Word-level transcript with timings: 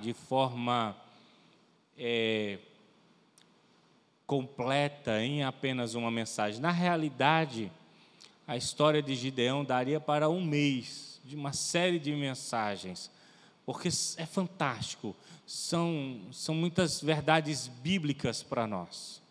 de 0.00 0.12
forma 0.12 0.96
é, 1.98 2.58
completa 4.26 5.22
em 5.22 5.42
apenas 5.42 5.94
uma 5.94 6.10
mensagem. 6.10 6.60
Na 6.60 6.70
realidade, 6.70 7.70
a 8.46 8.56
história 8.56 9.02
de 9.02 9.14
Gideão 9.14 9.64
daria 9.64 10.00
para 10.00 10.28
um 10.28 10.44
mês 10.44 11.20
de 11.24 11.34
uma 11.34 11.52
série 11.52 11.98
de 11.98 12.12
mensagens, 12.12 13.10
porque 13.64 13.88
é 14.16 14.26
fantástico, 14.26 15.16
são, 15.46 16.20
são 16.30 16.54
muitas 16.54 17.00
verdades 17.00 17.66
bíblicas 17.66 18.42
para 18.42 18.66
nós. 18.66 19.22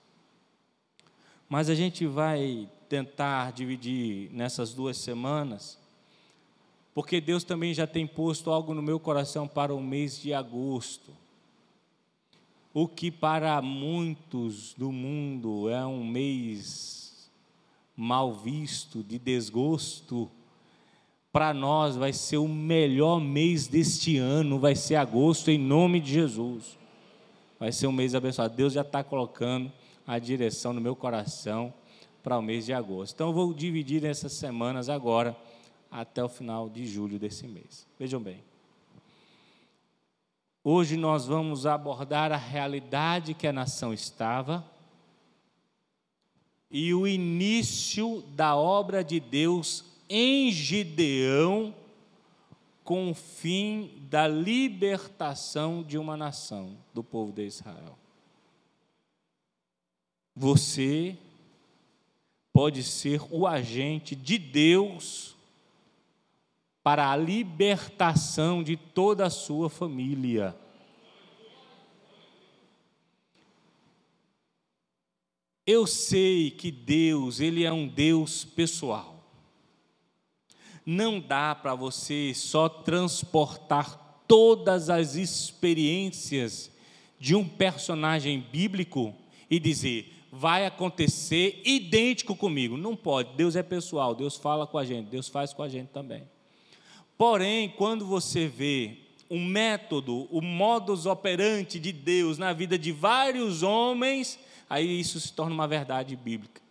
Mas 1.47 1.69
a 1.69 1.75
gente 1.75 2.07
vai 2.07 2.67
tentar 2.89 3.51
dividir 3.51 4.31
nessas 4.31 4.73
duas 4.73 4.97
semanas, 4.97 5.77
porque 6.93 7.19
Deus 7.19 7.43
também 7.43 7.73
já 7.73 7.87
tem 7.87 8.05
posto 8.05 8.51
algo 8.51 8.73
no 8.73 8.81
meu 8.81 8.99
coração 8.99 9.47
para 9.47 9.73
o 9.73 9.81
mês 9.81 10.21
de 10.21 10.33
agosto. 10.33 11.11
O 12.73 12.87
que 12.87 13.11
para 13.11 13.61
muitos 13.61 14.73
do 14.75 14.91
mundo 14.91 15.69
é 15.69 15.85
um 15.85 16.05
mês 16.05 17.31
mal 17.95 18.33
visto, 18.33 19.03
de 19.03 19.19
desgosto, 19.19 20.29
para 21.31 21.53
nós 21.53 21.95
vai 21.95 22.13
ser 22.13 22.37
o 22.37 22.47
melhor 22.47 23.19
mês 23.19 23.67
deste 23.67 24.17
ano, 24.17 24.59
vai 24.59 24.75
ser 24.75 24.95
agosto, 24.95 25.49
em 25.49 25.57
nome 25.57 25.99
de 25.99 26.13
Jesus. 26.13 26.77
Vai 27.59 27.71
ser 27.71 27.87
um 27.87 27.91
mês 27.91 28.13
abençoado. 28.13 28.55
Deus 28.55 28.73
já 28.73 28.81
está 28.81 29.03
colocando 29.03 29.71
a 30.05 30.19
direção 30.19 30.73
no 30.73 30.81
meu 30.81 30.95
coração 30.95 31.73
para 32.21 32.37
o 32.37 32.41
mês 32.41 32.65
de 32.65 32.73
agosto. 32.73 33.15
Então, 33.15 33.27
eu 33.27 33.33
vou 33.33 33.53
dividir 33.53 34.05
essas 34.05 34.33
semanas 34.33 34.89
agora 34.89 35.35
até 35.93 36.23
o 36.23 36.27
final 36.27 36.67
de 36.67 36.87
julho 36.87 37.19
desse 37.19 37.47
mês. 37.47 37.87
Vejam 37.99 38.19
bem. 38.19 38.43
Hoje 40.63 40.97
nós 40.97 41.27
vamos 41.27 41.67
abordar 41.67 42.31
a 42.31 42.37
realidade 42.37 43.35
que 43.35 43.45
a 43.45 43.53
nação 43.53 43.93
estava 43.93 44.65
e 46.71 46.91
o 46.95 47.07
início 47.07 48.23
da 48.29 48.55
obra 48.55 49.03
de 49.03 49.19
Deus 49.19 49.85
em 50.09 50.51
Gideão 50.51 51.75
com 52.83 53.11
o 53.11 53.13
fim 53.13 53.91
da 54.09 54.27
libertação 54.27 55.83
de 55.83 55.99
uma 55.99 56.17
nação, 56.17 56.75
do 56.91 57.03
povo 57.03 57.31
de 57.31 57.45
Israel. 57.45 57.97
Você 60.35 61.15
pode 62.51 62.81
ser 62.81 63.21
o 63.29 63.45
agente 63.45 64.15
de 64.15 64.39
Deus 64.39 65.33
para 66.83 67.09
a 67.09 67.15
libertação 67.15 68.61
de 68.61 68.75
toda 68.75 69.25
a 69.25 69.29
sua 69.29 69.69
família. 69.69 70.55
Eu 75.65 75.87
sei 75.87 76.51
que 76.51 76.69
Deus, 76.69 77.39
ele 77.39 77.63
é 77.63 77.71
um 77.71 77.87
Deus 77.87 78.43
pessoal. 78.43 79.23
Não 80.85 81.21
dá 81.21 81.55
para 81.55 81.73
você 81.73 82.33
só 82.35 82.67
transportar 82.67 84.23
todas 84.27 84.89
as 84.89 85.15
experiências 85.15 86.69
de 87.17 87.33
um 87.33 87.47
personagem 87.47 88.41
bíblico 88.41 89.15
e 89.49 89.57
dizer, 89.57 90.13
vai 90.29 90.65
acontecer 90.65 91.61
idêntico 91.63 92.35
comigo. 92.35 92.75
Não 92.75 92.97
pode. 92.97 93.33
Deus 93.37 93.55
é 93.55 93.63
pessoal, 93.63 94.13
Deus 94.13 94.35
fala 94.35 94.67
com 94.67 94.77
a 94.77 94.83
gente, 94.83 95.07
Deus 95.07 95.29
faz 95.29 95.53
com 95.53 95.63
a 95.63 95.69
gente 95.69 95.87
também. 95.87 96.32
Porém, 97.17 97.69
quando 97.69 98.05
você 98.05 98.47
vê 98.47 98.97
um 99.29 99.43
método, 99.43 100.27
o 100.31 100.41
modus 100.41 101.05
operandi 101.05 101.79
de 101.79 101.91
Deus 101.91 102.37
na 102.37 102.53
vida 102.53 102.77
de 102.77 102.91
vários 102.91 103.63
homens, 103.63 104.39
aí 104.69 104.99
isso 104.99 105.19
se 105.19 105.33
torna 105.33 105.53
uma 105.53 105.67
verdade 105.67 106.15
bíblica. 106.15 106.61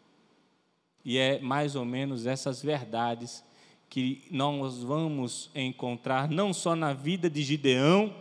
E 1.05 1.19
é 1.19 1.41
mais 1.41 1.75
ou 1.75 1.85
menos 1.85 2.27
essas 2.27 2.63
verdades 2.63 3.43
que 3.89 4.23
nós 4.31 4.83
vamos 4.83 5.51
encontrar 5.55 6.29
não 6.31 6.53
só 6.53 6.75
na 6.75 6.93
vida 6.93 7.29
de 7.29 7.43
Gideão, 7.43 8.15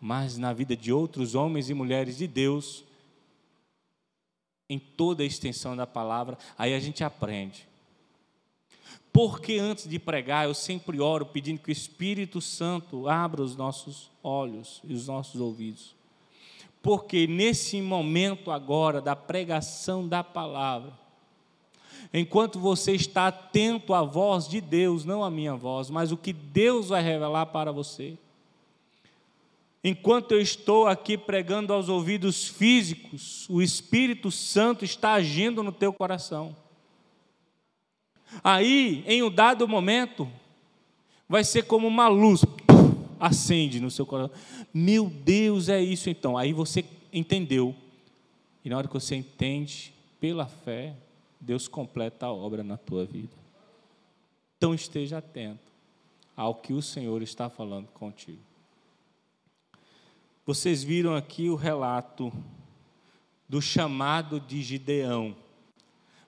mas 0.00 0.38
na 0.38 0.52
vida 0.52 0.76
de 0.76 0.92
outros 0.92 1.34
homens 1.34 1.68
e 1.68 1.74
mulheres 1.74 2.16
de 2.16 2.26
Deus, 2.26 2.84
em 4.68 4.78
toda 4.78 5.22
a 5.22 5.26
extensão 5.26 5.76
da 5.76 5.86
palavra. 5.86 6.38
Aí 6.56 6.72
a 6.72 6.80
gente 6.80 7.02
aprende 7.02 7.69
porque 9.22 9.58
antes 9.58 9.86
de 9.86 9.98
pregar, 9.98 10.46
eu 10.46 10.54
sempre 10.54 10.98
oro 10.98 11.26
pedindo 11.26 11.60
que 11.60 11.68
o 11.68 11.70
Espírito 11.70 12.40
Santo 12.40 13.06
abra 13.06 13.42
os 13.42 13.54
nossos 13.54 14.10
olhos 14.22 14.80
e 14.82 14.94
os 14.94 15.08
nossos 15.08 15.38
ouvidos. 15.38 15.94
Porque 16.80 17.26
nesse 17.26 17.82
momento 17.82 18.50
agora 18.50 18.98
da 18.98 19.14
pregação 19.14 20.08
da 20.08 20.24
palavra, 20.24 20.94
enquanto 22.14 22.58
você 22.58 22.92
está 22.92 23.26
atento 23.26 23.92
à 23.92 24.02
voz 24.02 24.48
de 24.48 24.58
Deus, 24.58 25.04
não 25.04 25.22
à 25.22 25.30
minha 25.30 25.54
voz, 25.54 25.90
mas 25.90 26.10
o 26.10 26.16
que 26.16 26.32
Deus 26.32 26.88
vai 26.88 27.02
revelar 27.02 27.44
para 27.44 27.70
você. 27.70 28.16
Enquanto 29.84 30.32
eu 30.32 30.40
estou 30.40 30.86
aqui 30.86 31.18
pregando 31.18 31.74
aos 31.74 31.90
ouvidos 31.90 32.48
físicos, 32.48 33.46
o 33.50 33.60
Espírito 33.60 34.30
Santo 34.30 34.82
está 34.82 35.12
agindo 35.12 35.62
no 35.62 35.72
teu 35.72 35.92
coração. 35.92 36.56
Aí, 38.42 39.04
em 39.06 39.22
um 39.22 39.30
dado 39.30 39.66
momento, 39.66 40.30
vai 41.28 41.44
ser 41.44 41.64
como 41.64 41.86
uma 41.86 42.08
luz, 42.08 42.44
acende 43.18 43.80
no 43.80 43.90
seu 43.90 44.06
coração. 44.06 44.36
Meu 44.72 45.08
Deus, 45.08 45.68
é 45.68 45.80
isso 45.80 46.08
então. 46.08 46.36
Aí 46.36 46.52
você 46.52 46.84
entendeu. 47.12 47.74
E 48.64 48.70
na 48.70 48.76
hora 48.76 48.88
que 48.88 48.94
você 48.94 49.16
entende, 49.16 49.92
pela 50.20 50.46
fé, 50.46 50.94
Deus 51.40 51.66
completa 51.66 52.26
a 52.26 52.32
obra 52.32 52.62
na 52.62 52.76
tua 52.76 53.04
vida. 53.04 53.32
Então 54.56 54.74
esteja 54.74 55.18
atento 55.18 55.70
ao 56.36 56.54
que 56.54 56.72
o 56.72 56.82
Senhor 56.82 57.22
está 57.22 57.48
falando 57.48 57.88
contigo. 57.88 58.40
Vocês 60.44 60.82
viram 60.82 61.14
aqui 61.14 61.48
o 61.48 61.54
relato 61.54 62.32
do 63.48 63.60
chamado 63.60 64.40
de 64.40 64.62
Gideão. 64.62 65.36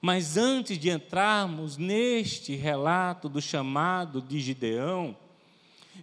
Mas 0.05 0.37
antes 0.37 0.77
de 0.81 0.91
entrarmos 0.91 1.77
neste 1.77 2.57
relato 2.57 3.29
do 3.29 3.41
chamado 3.41 4.21
de 4.21 4.41
Gideão, 4.41 5.17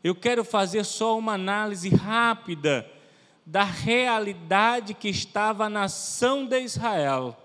eu 0.01 0.15
quero 0.15 0.45
fazer 0.45 0.85
só 0.85 1.17
uma 1.17 1.33
análise 1.33 1.89
rápida 1.89 2.89
da 3.45 3.65
realidade 3.65 4.93
que 4.93 5.09
estava 5.09 5.65
a 5.65 5.69
nação 5.69 6.45
de 6.45 6.61
Israel 6.61 7.35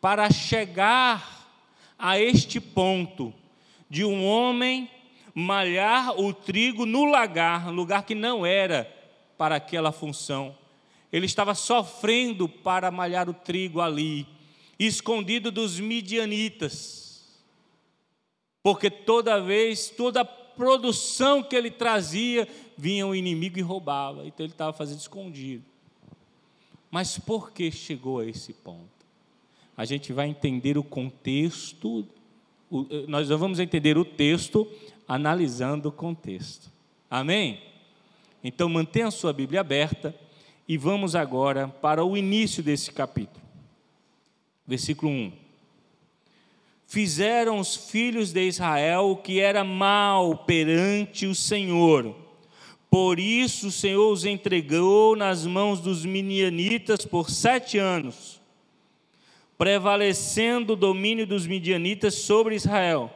para 0.00 0.30
chegar 0.30 1.50
a 1.98 2.18
este 2.18 2.58
ponto 2.58 3.30
de 3.90 4.06
um 4.06 4.24
homem 4.24 4.90
malhar 5.34 6.18
o 6.18 6.32
trigo 6.32 6.86
no 6.86 7.04
lagar, 7.04 7.68
lugar 7.70 8.04
que 8.04 8.14
não 8.14 8.46
era 8.46 8.90
para 9.36 9.56
aquela 9.56 9.92
função. 9.92 10.56
Ele 11.12 11.26
estava 11.26 11.54
sofrendo 11.54 12.48
para 12.48 12.90
malhar 12.90 13.28
o 13.28 13.34
trigo 13.34 13.82
ali 13.82 14.33
escondido 14.78 15.50
dos 15.50 15.78
midianitas. 15.78 17.22
Porque 18.62 18.90
toda 18.90 19.40
vez, 19.40 19.90
toda 19.90 20.22
a 20.22 20.24
produção 20.24 21.42
que 21.42 21.54
ele 21.54 21.70
trazia, 21.70 22.48
vinha 22.76 23.06
o 23.06 23.14
inimigo 23.14 23.58
e 23.58 23.62
roubava. 23.62 24.26
Então 24.26 24.44
ele 24.44 24.52
estava 24.52 24.72
fazendo 24.72 25.00
escondido. 25.00 25.64
Mas 26.90 27.18
por 27.18 27.52
que 27.52 27.70
chegou 27.70 28.20
a 28.20 28.26
esse 28.26 28.52
ponto? 28.52 28.88
A 29.76 29.84
gente 29.84 30.12
vai 30.12 30.28
entender 30.28 30.78
o 30.78 30.84
contexto, 30.84 32.06
eh, 32.72 33.04
nós 33.08 33.28
vamos 33.28 33.58
entender 33.58 33.98
o 33.98 34.04
texto 34.04 34.70
analisando 35.06 35.88
o 35.88 35.92
contexto. 35.92 36.70
Amém? 37.10 37.60
Então 38.42 38.68
mantenha 38.68 39.08
a 39.08 39.10
sua 39.10 39.32
Bíblia 39.32 39.60
aberta 39.60 40.14
e 40.68 40.78
vamos 40.78 41.14
agora 41.14 41.68
para 41.68 42.04
o 42.04 42.16
início 42.16 42.62
desse 42.62 42.92
capítulo. 42.92 43.43
Versículo 44.66 45.10
1. 45.10 45.32
Fizeram 46.86 47.58
os 47.58 47.74
filhos 47.74 48.32
de 48.32 48.46
Israel 48.46 49.10
o 49.10 49.16
que 49.16 49.40
era 49.40 49.64
mal 49.64 50.36
perante 50.38 51.26
o 51.26 51.34
Senhor. 51.34 52.14
Por 52.88 53.18
isso 53.18 53.68
o 53.68 53.72
Senhor 53.72 54.12
os 54.12 54.24
entregou 54.24 55.16
nas 55.16 55.44
mãos 55.44 55.80
dos 55.80 56.04
midianitas 56.04 57.04
por 57.04 57.30
sete 57.30 57.78
anos, 57.78 58.40
prevalecendo 59.58 60.74
o 60.74 60.76
domínio 60.76 61.26
dos 61.26 61.46
midianitas 61.46 62.14
sobre 62.14 62.54
Israel. 62.54 63.12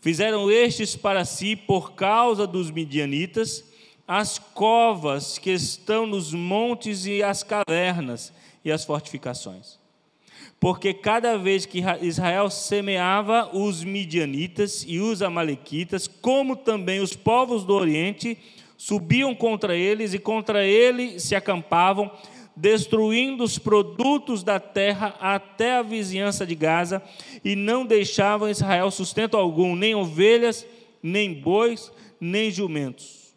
Fizeram 0.00 0.50
estes 0.50 0.96
para 0.96 1.24
si, 1.24 1.54
por 1.54 1.92
causa 1.92 2.46
dos 2.46 2.70
midianitas, 2.70 3.64
as 4.08 4.38
covas 4.38 5.36
que 5.36 5.50
estão 5.50 6.06
nos 6.06 6.32
montes 6.32 7.04
e 7.04 7.22
as 7.22 7.42
cavernas 7.42 8.32
e 8.64 8.72
as 8.72 8.84
fortificações 8.84 9.85
porque 10.58 10.94
cada 10.94 11.36
vez 11.36 11.66
que 11.66 11.82
Israel 12.02 12.50
semeava 12.50 13.50
os 13.56 13.84
midianitas 13.84 14.84
e 14.86 14.98
os 14.98 15.22
amalequitas, 15.22 16.08
como 16.08 16.56
também 16.56 17.00
os 17.00 17.14
povos 17.14 17.64
do 17.64 17.74
Oriente, 17.74 18.38
subiam 18.76 19.34
contra 19.34 19.76
eles 19.76 20.14
e 20.14 20.18
contra 20.18 20.64
ele 20.64 21.18
se 21.20 21.34
acampavam, 21.34 22.10
destruindo 22.54 23.44
os 23.44 23.58
produtos 23.58 24.42
da 24.42 24.58
terra 24.58 25.14
até 25.20 25.76
a 25.76 25.82
vizinhança 25.82 26.46
de 26.46 26.54
Gaza, 26.54 27.02
e 27.44 27.54
não 27.54 27.84
deixavam 27.84 28.48
Israel 28.48 28.90
sustento 28.90 29.36
algum, 29.36 29.76
nem 29.76 29.94
ovelhas, 29.94 30.66
nem 31.02 31.34
bois, 31.34 31.92
nem 32.18 32.50
jumentos. 32.50 33.34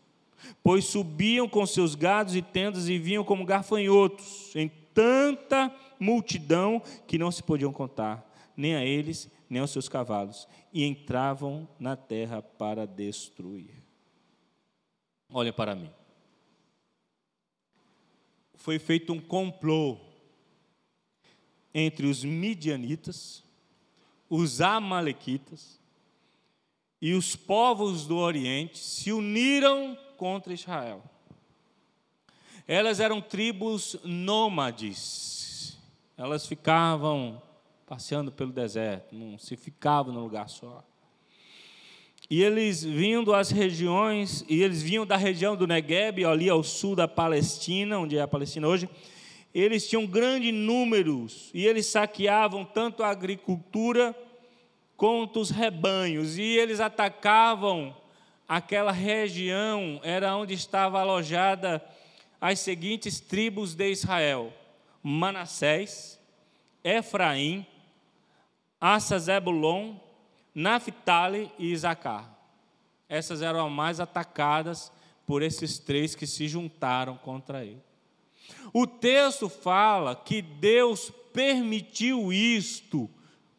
Pois 0.63 0.85
subiam 0.85 1.47
com 1.47 1.65
seus 1.65 1.95
gados 1.95 2.35
e 2.35 2.41
tendas 2.41 2.88
e 2.88 2.97
vinham 2.97 3.23
como 3.23 3.45
garfanhotos, 3.45 4.56
em 4.56 4.71
tanta 4.94 5.71
multidão 6.00 6.81
que 7.06 7.18
não 7.18 7.31
se 7.31 7.44
podiam 7.44 7.74
contar, 7.74 8.25
nem 8.56 8.75
a 8.75 8.84
eles, 8.84 9.30
nem 9.50 9.62
aos 9.62 9.72
seus 9.72 9.90
cavalos, 9.90 10.48
e 10.74 10.86
entravam 10.86 11.68
na 11.80 11.96
terra 11.96 12.42
para 12.42 12.88
destruir. 12.88 13.84
Olhem 15.30 15.54
para 15.54 15.75
mim 15.75 15.92
foi 18.60 18.78
feito 18.78 19.13
um 19.13 19.19
complô 19.19 19.98
entre 21.74 22.06
os 22.07 22.24
midianitas, 22.24 23.44
os 24.30 24.60
amalequitas 24.60 25.80
e 27.02 27.13
os 27.13 27.36
povos 27.36 28.06
do 28.06 28.18
Oriente 28.18 28.78
se 28.78 29.12
uniram 29.13 29.98
contra 30.18 30.54
Israel. 30.54 31.02
Elas 32.68 33.00
eram 33.00 33.22
tribos 33.22 33.95
nômades. 34.04 35.38
Elas 36.19 36.45
ficavam 36.45 37.42
passeando 37.88 38.30
pelo 38.30 38.51
deserto, 38.51 39.16
não 39.16 39.38
se 39.38 39.56
ficavam 39.56 40.13
num 40.13 40.19
lugar 40.19 40.50
só. 40.50 40.83
E 42.30 42.44
eles 42.44 42.83
vindo 42.83 43.33
às 43.33 43.51
regiões, 43.51 44.44
e 44.50 44.62
eles 44.62 44.83
vinham 44.83 45.06
da 45.06 45.16
região 45.16 45.56
do 45.56 45.66
Negueb, 45.66 46.25
ali 46.25 46.50
ao 46.50 46.62
sul 46.62 46.94
da 46.94 47.07
Palestina, 47.07 47.98
onde 48.00 48.18
é 48.18 48.21
a 48.21 48.27
Palestina 48.27 48.68
hoje, 48.68 48.89
eles 49.56 49.88
tinham 49.88 50.06
grandes 50.06 50.54
números, 50.54 51.50
e 51.54 51.66
eles 51.66 51.86
saqueavam 51.86 52.66
tanto 52.66 53.01
a 53.01 53.10
agricultura 53.10 54.13
quanto 54.98 55.39
os 55.39 55.50
rebanhos, 55.50 56.38
e 56.38 56.44
eles 56.44 56.81
atacavam 56.81 57.95
aquela 58.45 58.92
região, 58.92 60.01
era 60.04 60.36
onde 60.36 60.54
estava 60.54 61.00
alojada 61.00 61.81
as 62.42 62.60
seguintes 62.60 63.21
tribos 63.21 63.74
de 63.74 63.89
Israel: 63.89 64.51
Manassés, 65.09 66.19
Efraim, 66.83 67.65
Assazebulon, 68.79 69.95
Naphtali 70.53 71.51
e 71.57 71.71
Isacar. 71.71 72.29
Essas 73.07 73.41
eram 73.41 73.65
as 73.65 73.71
mais 73.71 74.00
atacadas 74.00 74.91
por 75.25 75.41
esses 75.41 75.79
três 75.79 76.13
que 76.13 76.27
se 76.27 76.47
juntaram 76.47 77.17
contra 77.17 77.65
ele. 77.65 77.81
O 78.71 78.85
texto 78.85 79.50
fala 79.50 80.15
que 80.15 80.44
Deus 80.44 81.11
permitiu 81.33 82.31
isto 82.31 83.09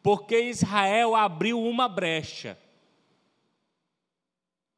porque 0.01 0.49
Israel 0.49 1.15
abriu 1.15 1.61
uma 1.61 1.89
brecha. 1.89 2.57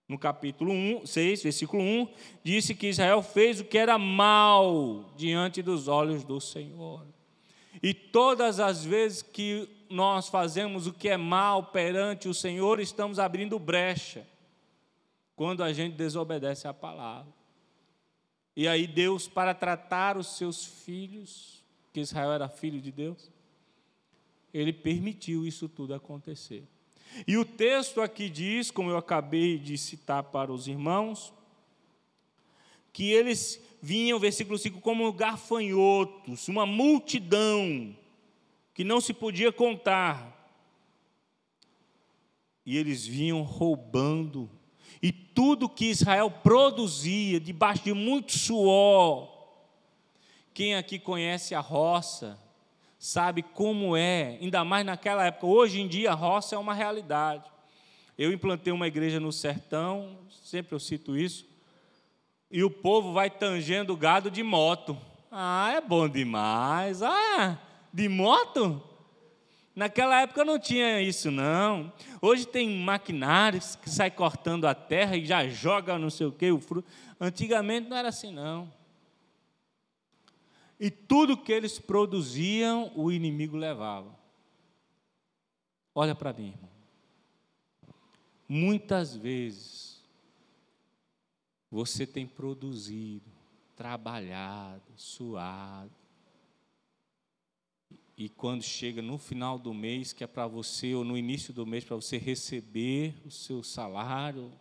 No 0.07 0.19
capítulo 0.19 0.71
1, 0.71 1.05
6, 1.05 1.43
versículo 1.43 1.81
1, 1.81 2.07
disse 2.43 2.75
que 2.75 2.87
Israel 2.87 3.23
fez 3.23 3.59
o 3.59 3.65
que 3.65 3.77
era 3.77 3.97
mal 3.97 5.11
diante 5.15 5.61
dos 5.61 5.87
olhos 5.87 6.23
do 6.23 6.41
Senhor. 6.41 7.05
E 7.81 7.93
todas 7.93 8.59
as 8.59 8.83
vezes 8.83 9.21
que 9.21 9.67
nós 9.89 10.27
fazemos 10.27 10.87
o 10.87 10.93
que 10.93 11.09
é 11.09 11.17
mal 11.17 11.67
perante 11.67 12.27
o 12.27 12.33
Senhor, 12.33 12.79
estamos 12.79 13.19
abrindo 13.19 13.57
brecha. 13.57 14.27
Quando 15.35 15.63
a 15.63 15.73
gente 15.73 15.95
desobedece 15.95 16.67
a 16.67 16.73
palavra. 16.73 17.33
E 18.55 18.67
aí 18.67 18.85
Deus, 18.85 19.27
para 19.27 19.53
tratar 19.53 20.17
os 20.17 20.37
seus 20.37 20.65
filhos, 20.65 21.63
que 21.91 21.99
Israel 21.99 22.31
era 22.31 22.47
filho 22.47 22.79
de 22.79 22.91
Deus, 22.91 23.31
ele 24.53 24.71
permitiu 24.71 25.45
isso 25.45 25.67
tudo 25.67 25.93
acontecer. 25.93 26.67
E 27.27 27.37
o 27.37 27.45
texto 27.45 28.01
aqui 28.01 28.29
diz, 28.29 28.71
como 28.71 28.89
eu 28.89 28.97
acabei 28.97 29.57
de 29.57 29.77
citar 29.77 30.23
para 30.23 30.51
os 30.51 30.67
irmãos, 30.67 31.33
que 32.91 33.11
eles 33.11 33.61
vinham, 33.81 34.19
versículo 34.19 34.57
5, 34.57 34.79
como 34.79 35.11
gafanhotos, 35.11 36.47
uma 36.47 36.65
multidão 36.65 37.95
que 38.73 38.83
não 38.83 39.01
se 39.01 39.13
podia 39.13 39.51
contar. 39.51 40.31
E 42.65 42.77
eles 42.77 43.05
vinham 43.05 43.41
roubando. 43.41 44.49
E 45.01 45.11
tudo 45.11 45.67
que 45.67 45.85
Israel 45.85 46.31
produzia, 46.31 47.39
debaixo 47.39 47.83
de 47.83 47.93
muito 47.93 48.37
suor. 48.37 49.29
Quem 50.53 50.75
aqui 50.75 50.97
conhece 50.97 51.53
a 51.53 51.59
roça, 51.59 52.39
sabe 53.03 53.43
como 53.43 53.97
é, 53.97 54.37
ainda 54.41 54.63
mais 54.63 54.85
naquela 54.85 55.25
época. 55.25 55.45
Hoje 55.45 55.81
em 55.81 55.89
dia, 55.89 56.11
a 56.11 56.13
roça 56.13 56.55
é 56.55 56.57
uma 56.57 56.73
realidade. 56.73 57.43
Eu 58.17 58.31
implantei 58.31 58.71
uma 58.71 58.87
igreja 58.87 59.19
no 59.19 59.29
sertão, 59.29 60.19
sempre 60.41 60.73
eu 60.73 60.79
cito 60.79 61.17
isso, 61.17 61.45
e 62.49 62.63
o 62.63 62.69
povo 62.69 63.11
vai 63.11 63.29
tangendo 63.29 63.97
gado 63.97 64.31
de 64.31 64.41
moto. 64.41 64.97
Ah, 65.29 65.73
é 65.73 65.81
bom 65.81 66.07
demais. 66.07 67.01
Ah, 67.01 67.59
de 67.91 68.07
moto? 68.07 68.81
Naquela 69.75 70.21
época 70.21 70.45
não 70.45 70.57
tinha 70.57 71.01
isso, 71.01 71.29
não. 71.29 71.91
Hoje 72.21 72.47
tem 72.47 72.69
maquinários 72.69 73.75
que 73.75 73.89
sai 73.89 74.11
cortando 74.11 74.65
a 74.65 74.73
terra 74.73 75.17
e 75.17 75.25
já 75.25 75.45
joga 75.49 75.99
não 75.99 76.09
sei 76.09 76.27
o 76.27 76.31
que, 76.31 76.49
o 76.53 76.59
fruto. 76.61 76.87
Antigamente 77.19 77.89
não 77.89 77.97
era 77.97 78.07
assim, 78.07 78.31
não. 78.31 78.71
E 80.79 80.89
tudo 80.89 81.37
que 81.37 81.51
eles 81.51 81.79
produziam, 81.79 82.91
o 82.95 83.11
inimigo 83.11 83.55
levava. 83.55 84.13
Olha 85.95 86.15
para 86.15 86.33
mim, 86.33 86.49
irmão. 86.49 86.69
Muitas 88.47 89.15
vezes 89.15 90.01
você 91.71 92.05
tem 92.05 92.27
produzido, 92.27 93.31
trabalhado, 93.75 94.83
suado, 94.95 95.91
e 98.15 98.29
quando 98.29 98.61
chega 98.61 99.01
no 99.01 99.17
final 99.17 99.57
do 99.57 99.73
mês, 99.73 100.13
que 100.13 100.23
é 100.23 100.27
para 100.27 100.45
você, 100.45 100.93
ou 100.93 101.03
no 101.03 101.17
início 101.17 101.53
do 101.53 101.65
mês, 101.65 101.83
para 101.83 101.95
você 101.95 102.17
receber 102.17 103.15
o 103.25 103.31
seu 103.31 103.63
salário, 103.63 104.51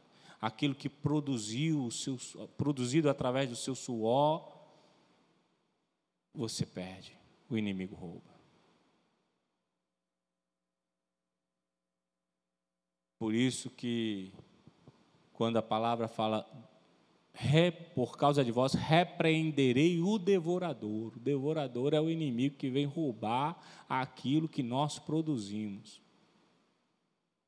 aquilo 0.40 0.74
que 0.74 0.88
produziu, 0.88 1.84
o 1.84 1.90
seu, 1.90 2.18
produzido 2.56 3.10
através 3.10 3.48
do 3.50 3.56
seu 3.56 3.74
suor, 3.74 4.51
você 6.34 6.64
perde, 6.64 7.16
o 7.48 7.56
inimigo 7.56 7.94
rouba. 7.94 8.32
Por 13.18 13.34
isso 13.34 13.70
que, 13.70 14.32
quando 15.32 15.56
a 15.56 15.62
palavra 15.62 16.08
fala 16.08 16.44
por 17.94 18.16
causa 18.16 18.44
de 18.44 18.52
vós, 18.52 18.74
repreenderei 18.74 20.00
o 20.00 20.18
devorador. 20.18 21.12
O 21.16 21.20
devorador 21.20 21.94
é 21.94 22.00
o 22.00 22.10
inimigo 22.10 22.56
que 22.56 22.68
vem 22.68 22.84
roubar 22.84 23.84
aquilo 23.88 24.48
que 24.48 24.62
nós 24.62 24.98
produzimos. 24.98 26.00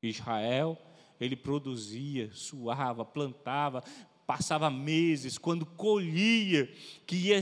Israel, 0.01 0.77
ele 1.19 1.35
produzia, 1.35 2.31
suava, 2.33 3.05
plantava, 3.05 3.83
passava 4.25 4.69
meses, 4.69 5.37
quando 5.37 5.65
colhia, 5.65 6.71
que 7.05 7.15
ia 7.15 7.39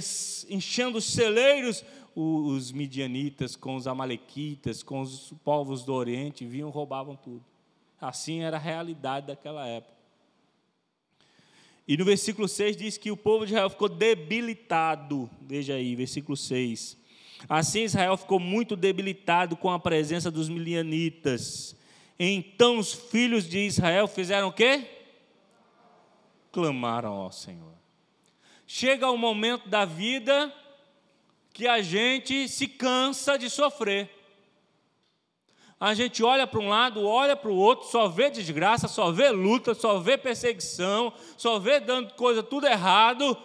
enchendo 0.49 0.97
os 0.97 1.05
celeiros, 1.05 1.83
os 2.15 2.71
midianitas 2.71 3.55
com 3.55 3.75
os 3.75 3.87
amalequitas, 3.87 4.83
com 4.83 5.01
os 5.01 5.33
povos 5.43 5.83
do 5.83 5.93
Oriente, 5.93 6.45
vinham 6.45 6.69
roubavam 6.69 7.15
tudo. 7.15 7.43
Assim 7.99 8.41
era 8.41 8.57
a 8.57 8.59
realidade 8.59 9.27
daquela 9.27 9.65
época. 9.65 9.93
E 11.87 11.97
no 11.97 12.05
versículo 12.05 12.47
6 12.47 12.77
diz 12.77 12.97
que 12.97 13.11
o 13.11 13.17
povo 13.17 13.45
de 13.45 13.51
Israel 13.51 13.69
ficou 13.69 13.89
debilitado. 13.89 15.29
Veja 15.41 15.75
aí, 15.75 15.95
versículo 15.95 16.37
6. 16.37 16.97
Assim 17.49 17.83
Israel 17.83 18.15
ficou 18.15 18.39
muito 18.39 18.75
debilitado 18.75 19.57
com 19.57 19.69
a 19.69 19.79
presença 19.79 20.31
dos 20.31 20.47
milianitas. 20.47 21.75
Então 22.17 22.77
os 22.77 22.93
filhos 22.93 23.47
de 23.49 23.59
Israel 23.59 24.07
fizeram 24.07 24.47
o 24.47 24.53
quê? 24.53 24.87
Clamaram 26.53 27.11
ao 27.15 27.33
Senhor. 27.33 27.73
Chega 28.65 29.09
o 29.09 29.15
um 29.15 29.17
momento 29.17 29.67
da 29.67 29.83
vida 29.83 30.53
que 31.51 31.67
a 31.67 31.81
gente 31.81 32.47
se 32.47 32.65
cansa 32.65 33.37
de 33.37 33.49
sofrer 33.49 34.09
a 35.83 35.93
gente 35.93 36.23
olha 36.23 36.47
para 36.47 36.61
um 36.61 36.69
lado, 36.69 37.05
olha 37.05 37.35
para 37.35 37.51
o 37.51 37.57
outro, 37.57 37.89
só 37.89 38.07
vê 38.07 38.29
desgraça, 38.29 38.87
só 38.87 39.11
vê 39.11 39.29
luta, 39.31 39.73
só 39.73 39.99
vê 39.99 40.17
perseguição, 40.17 41.11
só 41.35 41.59
vê 41.59 41.77
dando 41.77 42.13
coisa 42.13 42.41
tudo 42.41 42.65
errado. 42.65 43.37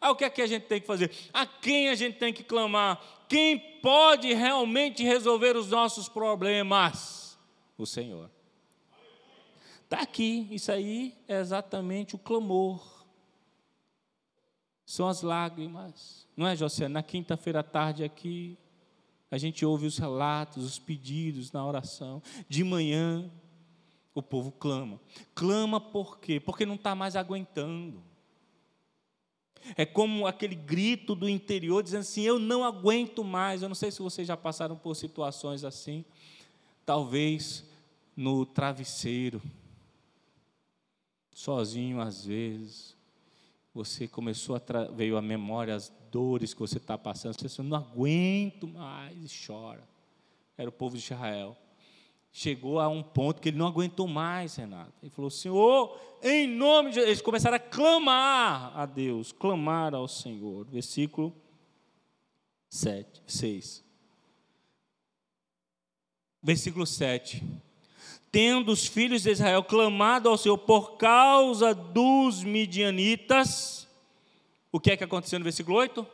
Aí 0.00 0.08
o 0.08 0.14
que 0.14 0.24
é 0.24 0.30
que 0.30 0.40
a 0.40 0.46
gente 0.46 0.66
tem 0.66 0.80
que 0.80 0.86
fazer? 0.86 1.10
A 1.32 1.44
quem 1.44 1.88
a 1.88 1.96
gente 1.96 2.16
tem 2.16 2.32
que 2.32 2.44
clamar? 2.44 3.00
Quem 3.28 3.58
pode 3.58 4.32
realmente 4.32 5.02
resolver 5.02 5.56
os 5.56 5.68
nossos 5.68 6.08
problemas? 6.08 7.36
O 7.76 7.84
Senhor. 7.84 8.30
Está 9.90 10.02
aqui, 10.04 10.46
isso 10.52 10.70
aí 10.70 11.18
é 11.26 11.40
exatamente 11.40 12.14
o 12.14 12.18
clamor. 12.18 13.04
São 14.86 15.08
as 15.08 15.20
lágrimas. 15.20 16.28
Não 16.36 16.46
é, 16.46 16.54
José? 16.54 16.86
Na 16.86 17.02
quinta-feira 17.02 17.58
à 17.58 17.62
tarde 17.64 18.04
aqui, 18.04 18.56
a 19.28 19.36
gente 19.36 19.66
ouve 19.66 19.86
os 19.86 19.98
relatos, 19.98 20.64
os 20.64 20.78
pedidos 20.78 21.50
na 21.50 21.66
oração. 21.66 22.22
De 22.48 22.62
manhã, 22.62 23.28
o 24.14 24.22
povo 24.22 24.52
clama. 24.52 25.00
Clama 25.34 25.80
por 25.80 26.20
quê? 26.20 26.38
Porque 26.38 26.64
não 26.64 26.76
está 26.76 26.94
mais 26.94 27.16
aguentando. 27.16 28.00
É 29.76 29.84
como 29.84 30.24
aquele 30.24 30.54
grito 30.54 31.16
do 31.16 31.28
interior 31.28 31.82
dizendo 31.82 32.02
assim: 32.02 32.22
Eu 32.22 32.38
não 32.38 32.62
aguento 32.62 33.24
mais. 33.24 33.60
Eu 33.60 33.68
não 33.68 33.74
sei 33.74 33.90
se 33.90 34.00
vocês 34.00 34.28
já 34.28 34.36
passaram 34.36 34.76
por 34.76 34.94
situações 34.94 35.64
assim. 35.64 36.04
Talvez 36.86 37.68
no 38.16 38.46
travesseiro, 38.46 39.42
sozinho 41.32 42.00
às 42.00 42.24
vezes, 42.24 42.96
você 43.72 44.08
começou 44.08 44.56
a 44.56 44.84
veio 44.92 45.16
a 45.16 45.22
memória 45.22 45.74
as 45.74 45.92
dores 46.10 46.52
que 46.52 46.60
você 46.60 46.78
está 46.78 46.98
passando. 46.98 47.34
Você 47.34 47.46
disse: 47.46 47.62
não 47.62 47.76
aguento 47.76 48.66
mais 48.66 49.16
e 49.16 49.46
chora. 49.46 49.88
Era 50.56 50.68
o 50.68 50.72
povo 50.72 50.96
de 50.96 51.02
Israel 51.02 51.56
chegou 52.32 52.78
a 52.78 52.88
um 52.88 53.02
ponto 53.02 53.40
que 53.40 53.48
ele 53.48 53.58
não 53.58 53.66
aguentou 53.66 54.06
mais, 54.06 54.56
Renato. 54.56 54.92
Ele 55.02 55.10
falou: 55.10 55.30
Senhor, 55.30 55.98
em 56.22 56.46
nome 56.46 56.90
de 56.90 56.94
Jesus. 56.96 57.08
Eles 57.08 57.22
começaram 57.22 57.56
a 57.56 57.60
clamar 57.60 58.76
a 58.76 58.86
Deus, 58.86 59.32
clamar 59.32 59.94
ao 59.94 60.06
Senhor. 60.06 60.66
Versículo 60.66 61.34
7, 62.68 63.22
6. 63.26 63.84
Versículo 66.42 66.86
7. 66.86 67.42
Tendo 68.32 68.70
os 68.70 68.86
filhos 68.86 69.22
de 69.22 69.30
Israel 69.30 69.64
clamado 69.64 70.28
ao 70.28 70.38
Senhor 70.38 70.58
por 70.58 70.96
causa 70.96 71.74
dos 71.74 72.44
midianitas, 72.44 73.88
o 74.70 74.78
que 74.78 74.92
é 74.92 74.96
que 74.96 75.02
aconteceu 75.02 75.38
no 75.38 75.44
versículo 75.44 75.76
8? 75.78 76.06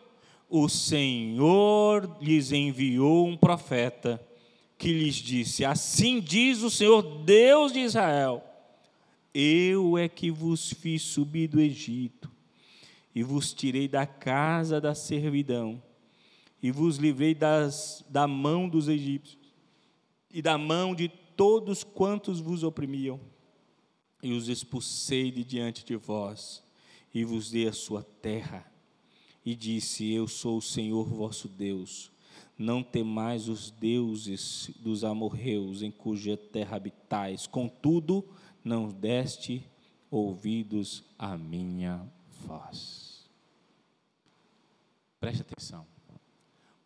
O 0.49 0.69
Senhor 0.69 2.17
lhes 2.21 2.53
enviou 2.53 3.27
um 3.27 3.37
profeta 3.37 4.25
que 4.79 4.93
lhes 4.93 5.17
disse: 5.17 5.65
Assim 5.65 6.21
diz 6.21 6.63
o 6.63 6.71
Senhor 6.71 7.03
Deus 7.03 7.73
de 7.73 7.81
Israel: 7.81 8.43
Eu 9.35 9.99
é 9.99 10.09
que 10.09 10.31
vos 10.31 10.71
fiz 10.71 11.03
subir 11.03 11.49
do 11.49 11.61
Egito, 11.61 12.31
e 13.15 13.23
vos 13.23 13.53
tirei 13.53 13.89
da 13.89 14.07
casa 14.07 14.81
da 14.81 14.95
servidão, 14.95 15.83
e 16.63 16.71
vos 16.71 16.97
livrei 16.97 17.35
das, 17.35 18.03
da 18.09 18.27
mão 18.27 18.69
dos 18.69 18.89
egípcios, 18.89 19.53
e 20.33 20.41
da 20.41 20.57
mão 20.57 20.95
de 20.95 21.11
todos 21.37 21.85
quantos 21.85 22.41
vos 22.41 22.63
oprimiam, 22.63 23.21
e 24.23 24.33
os 24.33 24.49
expulsei 24.49 25.31
de 25.31 25.45
diante 25.45 25.85
de 25.85 25.97
vós, 25.97 26.63
e 27.15 27.25
vos 27.25 27.51
dei 27.51 27.69
a 27.69 27.73
sua 27.73 28.03
terra. 28.03 28.71
E 29.45 29.55
disse: 29.55 30.11
Eu 30.11 30.27
sou 30.27 30.59
o 30.59 30.63
Senhor 30.63 31.05
vosso 31.05 31.49
Deus 31.49 32.11
não 32.59 32.83
temais 32.83 33.49
os 33.49 33.71
deuses 33.71 34.71
dos 34.79 35.05
amorreus 35.05 35.83
em 35.83 35.91
cuja 35.91 36.37
terra 36.37 36.77
habitais, 36.77 37.47
contudo, 37.47 38.27
não 38.65 38.89
deste 38.89 39.69
ouvidos 40.11 41.05
à 41.19 41.37
minha 41.37 42.11
voz. 42.47 43.29
Preste 45.21 45.43
atenção. 45.43 45.87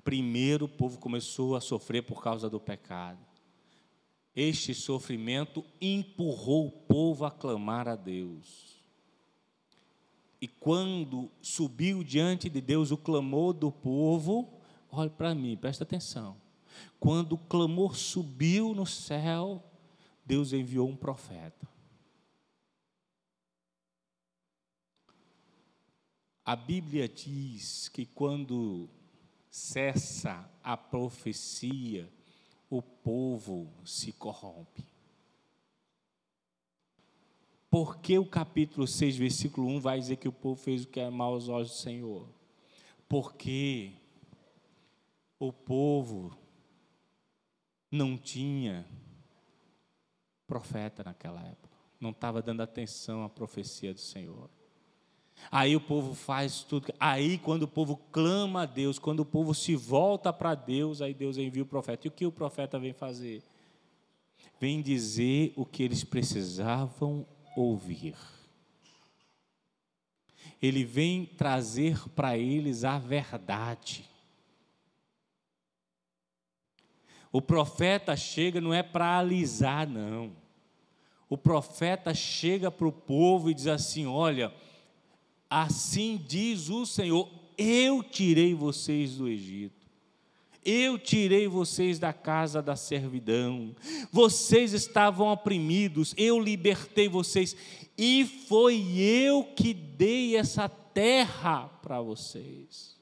Primeiro 0.03 0.65
o 0.65 0.69
povo 0.69 0.99
começou 0.99 1.55
a 1.55 1.61
sofrer 1.61 2.03
por 2.03 2.23
causa 2.23 2.51
do 2.51 2.59
pecado. 2.59 3.19
Este 4.35 4.75
sofrimento 4.75 5.65
empurrou 5.81 6.69
o 6.69 6.71
povo 6.71 7.25
a 7.25 7.31
clamar 7.31 7.89
a 7.89 7.97
Deus. 7.97 8.81
E 10.41 10.49
quando 10.49 11.31
subiu 11.43 12.03
diante 12.03 12.49
de 12.49 12.61
Deus 12.61 12.91
o 12.91 12.97
clamor 12.97 13.53
do 13.53 13.71
povo, 13.71 14.49
olhe 14.91 15.11
para 15.11 15.35
mim, 15.35 15.57
presta 15.57 15.85
atenção. 15.85 16.37
Quando 16.99 17.35
o 17.35 17.39
clamor 17.39 17.97
subiu 17.97 18.75
no 18.75 18.87
céu, 18.87 19.63
Deus 20.25 20.53
enviou 20.53 20.89
um 20.89 20.97
profeta. 20.97 21.69
A 26.45 26.57
Bíblia 26.57 27.09
diz 27.09 27.89
que 27.89 28.07
quando 28.07 28.89
cessa 29.51 30.49
a 30.63 30.77
profecia, 30.77 32.11
o 32.71 32.81
povo 32.81 33.69
se 33.85 34.13
corrompe. 34.13 34.87
Porque 37.69 38.19
o 38.19 38.25
capítulo 38.25 38.87
6, 38.87 39.17
versículo 39.17 39.67
1 39.67 39.81
vai 39.81 39.99
dizer 39.99 40.17
que 40.17 40.29
o 40.29 40.33
povo 40.33 40.61
fez 40.61 40.85
o 40.85 40.89
que 40.89 41.01
é 41.01 41.11
mal 41.11 41.35
aos 41.35 41.49
olhos 41.49 41.71
do 41.71 41.77
Senhor? 41.77 42.29
Porque 43.09 43.93
o 45.39 45.53
povo 45.53 46.37
não 47.91 48.17
tinha 48.17 48.87
profeta 50.47 51.03
naquela 51.03 51.41
época, 51.43 51.77
não 52.01 52.11
estava 52.11 52.41
dando 52.41 52.61
atenção 52.61 53.25
à 53.25 53.29
profecia 53.29 53.93
do 53.93 54.01
Senhor. 54.01 54.49
Aí 55.51 55.77
o 55.77 55.81
povo 55.81 56.15
faz 56.15 56.63
tudo. 56.63 56.93
Aí, 56.99 57.39
quando 57.39 57.65
o 57.65 57.69
povo 57.69 57.97
clama 58.11 58.63
a 58.63 58.67
Deus, 58.67 58.99
quando 58.99 59.21
o 59.21 59.25
povo 59.25 59.55
se 59.55 59.77
volta 59.77 60.33
para 60.33 60.55
Deus, 60.55 61.01
aí 61.01 61.15
Deus 61.15 61.39
envia 61.39 61.63
o 61.63 61.67
profeta. 61.67 62.07
E 62.07 62.09
o 62.09 62.13
que 62.13 62.27
o 62.27 62.33
profeta 62.33 62.79
vem 62.79 62.93
fazer? 62.93 63.43
Vem 64.61 64.83
dizer 64.83 65.53
o 65.57 65.65
que 65.65 65.83
eles 65.83 66.05
precisavam 66.05 67.27
ouvir. 67.57 68.17
Ele 70.61 70.85
vem 70.85 71.25
trazer 71.25 71.99
para 72.11 72.37
eles 72.37 72.85
a 72.85 72.99
verdade. 72.99 74.09
O 77.33 77.41
profeta 77.41 78.17
chega 78.17 78.61
não 78.61 78.75
é 78.75 78.83
para 78.83 79.19
alisar, 79.19 79.89
não. 79.89 80.33
O 81.29 81.39
profeta 81.39 82.13
chega 82.13 82.71
para 82.71 82.89
o 82.89 82.93
povo 82.93 83.51
e 83.51 83.55
diz 83.55 83.69
assim: 83.69 84.07
Olha, 84.07 84.53
assim 85.51 86.25
diz 86.27 86.71
o 86.71 86.87
Senhor, 86.87 87.29
eu 87.59 88.03
tirei 88.03 88.55
vocês 88.55 89.17
do 89.17 89.29
Egito. 89.29 89.81
Eu 90.65 90.99
tirei 90.99 91.49
vocês 91.49 91.99
da 91.99 92.13
casa 92.13 92.63
da 92.63 92.77
servidão. 92.77 93.75
Vocês 94.13 94.73
estavam 94.73 95.29
oprimidos, 95.29 96.15
eu 96.17 96.39
libertei 96.39 97.09
vocês 97.09 97.57
e 97.97 98.25
foi 98.25 98.99
eu 98.99 99.45
que 99.45 99.75
dei 99.75 100.37
essa 100.37 100.69
terra 100.69 101.67
para 101.83 102.01
vocês. 102.01 102.99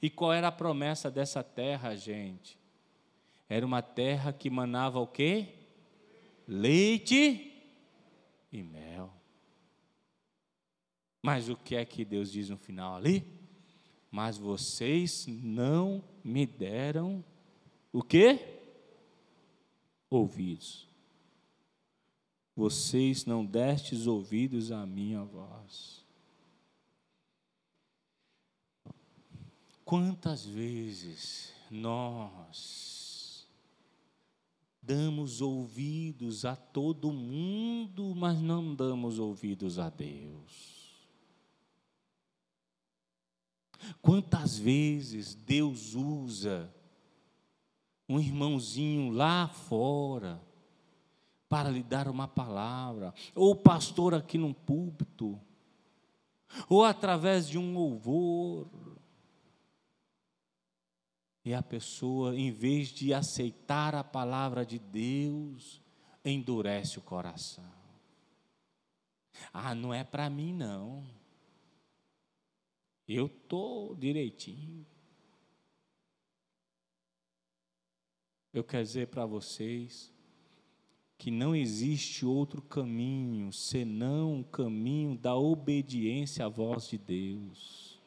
E 0.00 0.08
qual 0.08 0.32
era 0.32 0.48
a 0.48 0.52
promessa 0.52 1.10
dessa 1.10 1.42
terra, 1.42 1.94
gente? 1.96 2.56
Era 3.48 3.66
uma 3.66 3.82
terra 3.82 4.32
que 4.32 4.48
manava 4.48 5.00
o 5.00 5.06
quê? 5.06 5.48
Leite 6.46 7.52
e 8.52 8.62
mel. 8.62 9.17
Mas 11.22 11.48
o 11.48 11.56
que 11.56 11.74
é 11.74 11.84
que 11.84 12.04
Deus 12.04 12.30
diz 12.30 12.48
no 12.48 12.56
final 12.56 12.96
ali? 12.96 13.24
Mas 14.10 14.38
vocês 14.38 15.26
não 15.26 16.02
me 16.24 16.46
deram 16.46 17.24
o 17.92 18.02
quê? 18.02 18.60
Ouvidos. 20.08 20.88
Vocês 22.54 23.24
não 23.24 23.44
destes 23.44 24.06
ouvidos 24.06 24.72
à 24.72 24.86
minha 24.86 25.22
voz. 25.24 26.04
Quantas 29.84 30.44
vezes 30.44 31.52
nós 31.70 33.46
damos 34.82 35.40
ouvidos 35.40 36.44
a 36.44 36.56
todo 36.56 37.12
mundo, 37.12 38.14
mas 38.14 38.40
não 38.40 38.74
damos 38.74 39.18
ouvidos 39.18 39.78
a 39.78 39.90
Deus. 39.90 40.77
Quantas 44.08 44.58
vezes 44.58 45.34
Deus 45.34 45.94
usa 45.94 46.74
um 48.08 48.18
irmãozinho 48.18 49.10
lá 49.12 49.48
fora 49.48 50.40
para 51.46 51.68
lhe 51.68 51.82
dar 51.82 52.08
uma 52.08 52.26
palavra, 52.26 53.12
ou 53.34 53.54
pastor 53.54 54.14
aqui 54.14 54.38
num 54.38 54.54
púlpito, 54.54 55.38
ou 56.70 56.86
através 56.86 57.46
de 57.46 57.58
um 57.58 57.74
louvor, 57.74 58.66
e 61.44 61.52
a 61.52 61.62
pessoa, 61.62 62.34
em 62.34 62.50
vez 62.50 62.88
de 62.88 63.12
aceitar 63.12 63.94
a 63.94 64.02
palavra 64.02 64.64
de 64.64 64.78
Deus, 64.78 65.82
endurece 66.24 66.98
o 66.98 67.02
coração. 67.02 67.70
Ah, 69.52 69.74
não 69.74 69.92
é 69.92 70.02
para 70.02 70.30
mim 70.30 70.54
não. 70.54 71.17
Eu 73.08 73.28
tô 73.28 73.96
direitinho. 73.98 74.84
Eu 78.52 78.62
quero 78.62 78.84
dizer 78.84 79.06
para 79.06 79.24
vocês, 79.24 80.12
que 81.16 81.30
não 81.30 81.56
existe 81.56 82.26
outro 82.26 82.60
caminho 82.60 83.52
senão 83.52 84.40
o 84.40 84.44
caminho 84.44 85.16
da 85.16 85.34
obediência 85.34 86.44
à 86.44 86.48
voz 86.48 86.88
de 86.88 86.98
Deus. 86.98 87.98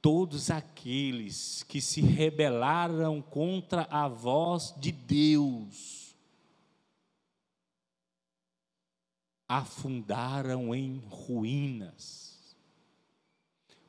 Todos 0.00 0.50
aqueles 0.50 1.62
que 1.64 1.80
se 1.80 2.00
rebelaram 2.00 3.20
contra 3.20 3.82
a 3.90 4.06
voz 4.06 4.74
de 4.78 4.92
Deus 4.92 6.03
afundaram 9.56 10.74
em 10.74 10.98
ruínas, 11.06 12.56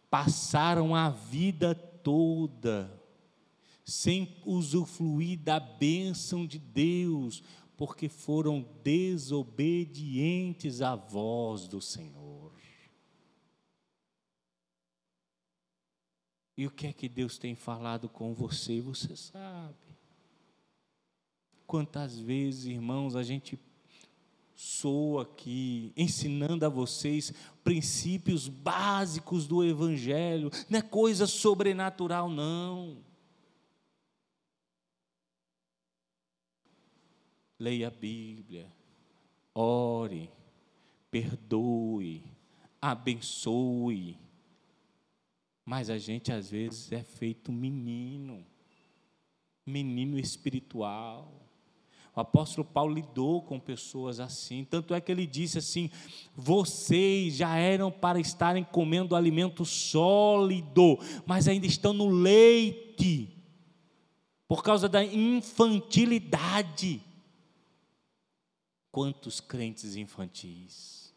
passaram 0.10 0.93
a 0.93 1.10
vida 1.10 1.74
toda 1.74 3.01
sem 3.84 4.38
usufruir 4.45 5.39
da 5.39 5.60
bênção 5.60 6.45
de 6.45 6.60
Deus, 6.60 7.41
porque 7.75 8.07
foram 8.07 8.62
desobedientes 8.84 10.84
à 10.84 10.95
voz 10.95 11.67
do 11.67 11.81
Senhor. 11.81 12.53
E 16.55 16.67
o 16.67 16.72
que 16.72 16.86
é 16.88 16.93
que 16.93 17.10
Deus 17.10 17.39
tem 17.39 17.55
falado 17.55 18.07
com 18.07 18.36
você? 18.36 18.79
Você 18.81 19.15
sabe. 19.15 19.74
Quantas 21.65 22.19
vezes, 22.19 22.65
irmãos, 22.65 23.15
a 23.15 23.24
gente 23.24 23.57
sou 24.55 25.19
aqui 25.19 25.91
ensinando 25.95 26.65
a 26.65 26.69
vocês 26.69 27.33
princípios 27.63 28.47
básicos 28.47 29.47
do 29.47 29.63
Evangelho, 29.63 30.50
não 30.69 30.79
é 30.79 30.81
coisa 30.81 31.27
sobrenatural, 31.27 32.29
não. 32.29 32.97
leia 37.59 37.88
a 37.88 37.91
Bíblia, 37.91 38.71
ore, 39.53 40.29
perdoe, 41.09 42.24
abençoe. 42.81 44.19
Mas 45.63 45.89
a 45.89 45.97
gente 45.97 46.31
às 46.31 46.51
vezes 46.51 46.91
é 46.91 47.03
feito 47.03 47.51
menino, 47.51 48.45
menino 49.65 50.19
espiritual. 50.19 51.45
O 52.15 52.22
apóstolo 52.22 52.65
Paulo 52.65 52.93
lidou 52.93 53.41
com 53.41 53.60
pessoas 53.60 54.22
assim, 54.22 54.63
tanto 54.63 54.93
é 54.93 55.01
que 55.01 55.12
ele 55.12 55.27
disse 55.27 55.57
assim: 55.57 55.91
vocês 56.34 57.36
já 57.36 57.57
eram 57.57 57.91
para 57.91 58.22
estarem 58.22 58.63
comendo 58.63 59.17
alimento 59.17 59.65
sólido, 59.65 60.98
mas 61.25 61.45
ainda 61.50 61.65
estão 61.65 61.91
no 61.91 62.10
leite, 62.10 63.29
por 64.48 64.63
causa 64.63 64.88
da 64.88 65.03
infantilidade. 65.03 67.01
Quantos 68.93 69.41
crentes 69.41 69.98
infantis, 69.98 71.13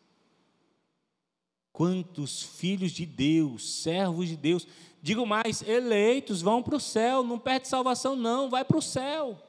quantos 1.72 2.42
filhos 2.42 2.90
de 2.90 3.06
Deus, 3.06 3.82
servos 3.82 4.26
de 4.26 4.36
Deus, 4.36 4.66
digo 5.00 5.24
mais, 5.24 5.62
eleitos, 5.62 6.42
vão 6.42 6.60
para 6.60 6.74
o 6.74 6.80
céu, 6.80 7.22
não 7.22 7.38
perde 7.38 7.68
salvação, 7.68 8.16
não, 8.16 8.50
vai 8.50 8.64
para 8.64 8.78
o 8.78 8.82
céu. 8.82 9.44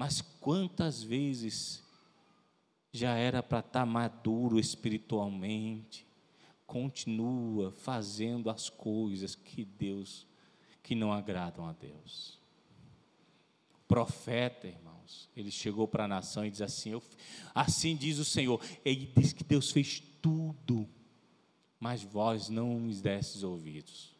Mas 0.00 0.22
quantas 0.22 1.02
vezes 1.02 1.82
já 2.90 3.16
era 3.16 3.42
para 3.42 3.58
estar 3.58 3.80
tá 3.80 3.84
maduro 3.84 4.58
espiritualmente, 4.58 6.06
continua 6.66 7.70
fazendo 7.70 8.48
as 8.48 8.70
coisas 8.70 9.34
que 9.34 9.62
Deus, 9.62 10.26
que 10.82 10.94
não 10.94 11.12
agradam 11.12 11.66
a 11.66 11.74
Deus. 11.74 12.40
Profeta, 13.86 14.68
irmão 14.68 15.02
ele 15.36 15.50
chegou 15.50 15.86
para 15.86 16.04
a 16.04 16.08
nação 16.08 16.46
e 16.46 16.50
diz 16.50 16.62
assim: 16.62 16.92
eu, 16.92 17.02
Assim 17.54 17.94
diz 17.94 18.18
o 18.18 18.24
Senhor. 18.24 18.58
Ele 18.82 19.04
diz 19.14 19.34
que 19.34 19.44
Deus 19.44 19.70
fez 19.70 20.02
tudo, 20.22 20.88
mas 21.78 22.02
vós 22.02 22.48
não 22.48 22.80
me 22.80 22.94
destes 22.94 23.42
ouvidos. 23.42 24.16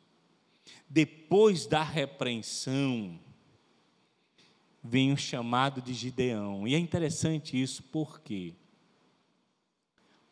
Depois 0.87 1.67
da 1.67 1.83
repreensão, 1.83 3.19
vem 4.83 5.13
o 5.13 5.17
chamado 5.17 5.81
de 5.83 5.93
Gideão. 5.93 6.67
E 6.67 6.75
é 6.75 6.79
interessante 6.79 7.61
isso, 7.61 7.83
por 7.83 8.21
quê? 8.21 8.55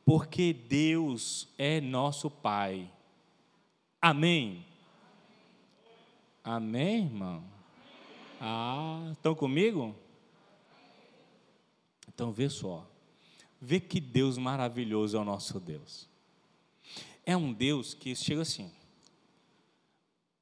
Porque 0.05 0.53
Deus 0.53 1.49
é 1.59 1.81
nosso 1.81 2.31
Pai. 2.31 2.91
Amém? 4.01 4.65
Amém, 6.43 7.05
irmão? 7.05 7.45
Ah, 8.41 9.11
estão 9.13 9.35
comigo? 9.35 9.95
Então 12.09 12.33
vê 12.33 12.49
só, 12.49 12.89
vê 13.61 13.79
que 13.79 14.01
Deus 14.01 14.39
maravilhoso 14.39 15.17
é 15.17 15.21
o 15.21 15.25
nosso 15.25 15.61
Deus. 15.61 16.09
É 17.25 17.37
um 17.37 17.53
Deus 17.53 17.93
que 17.93 18.17
chega 18.17 18.43
assim, 18.43 18.73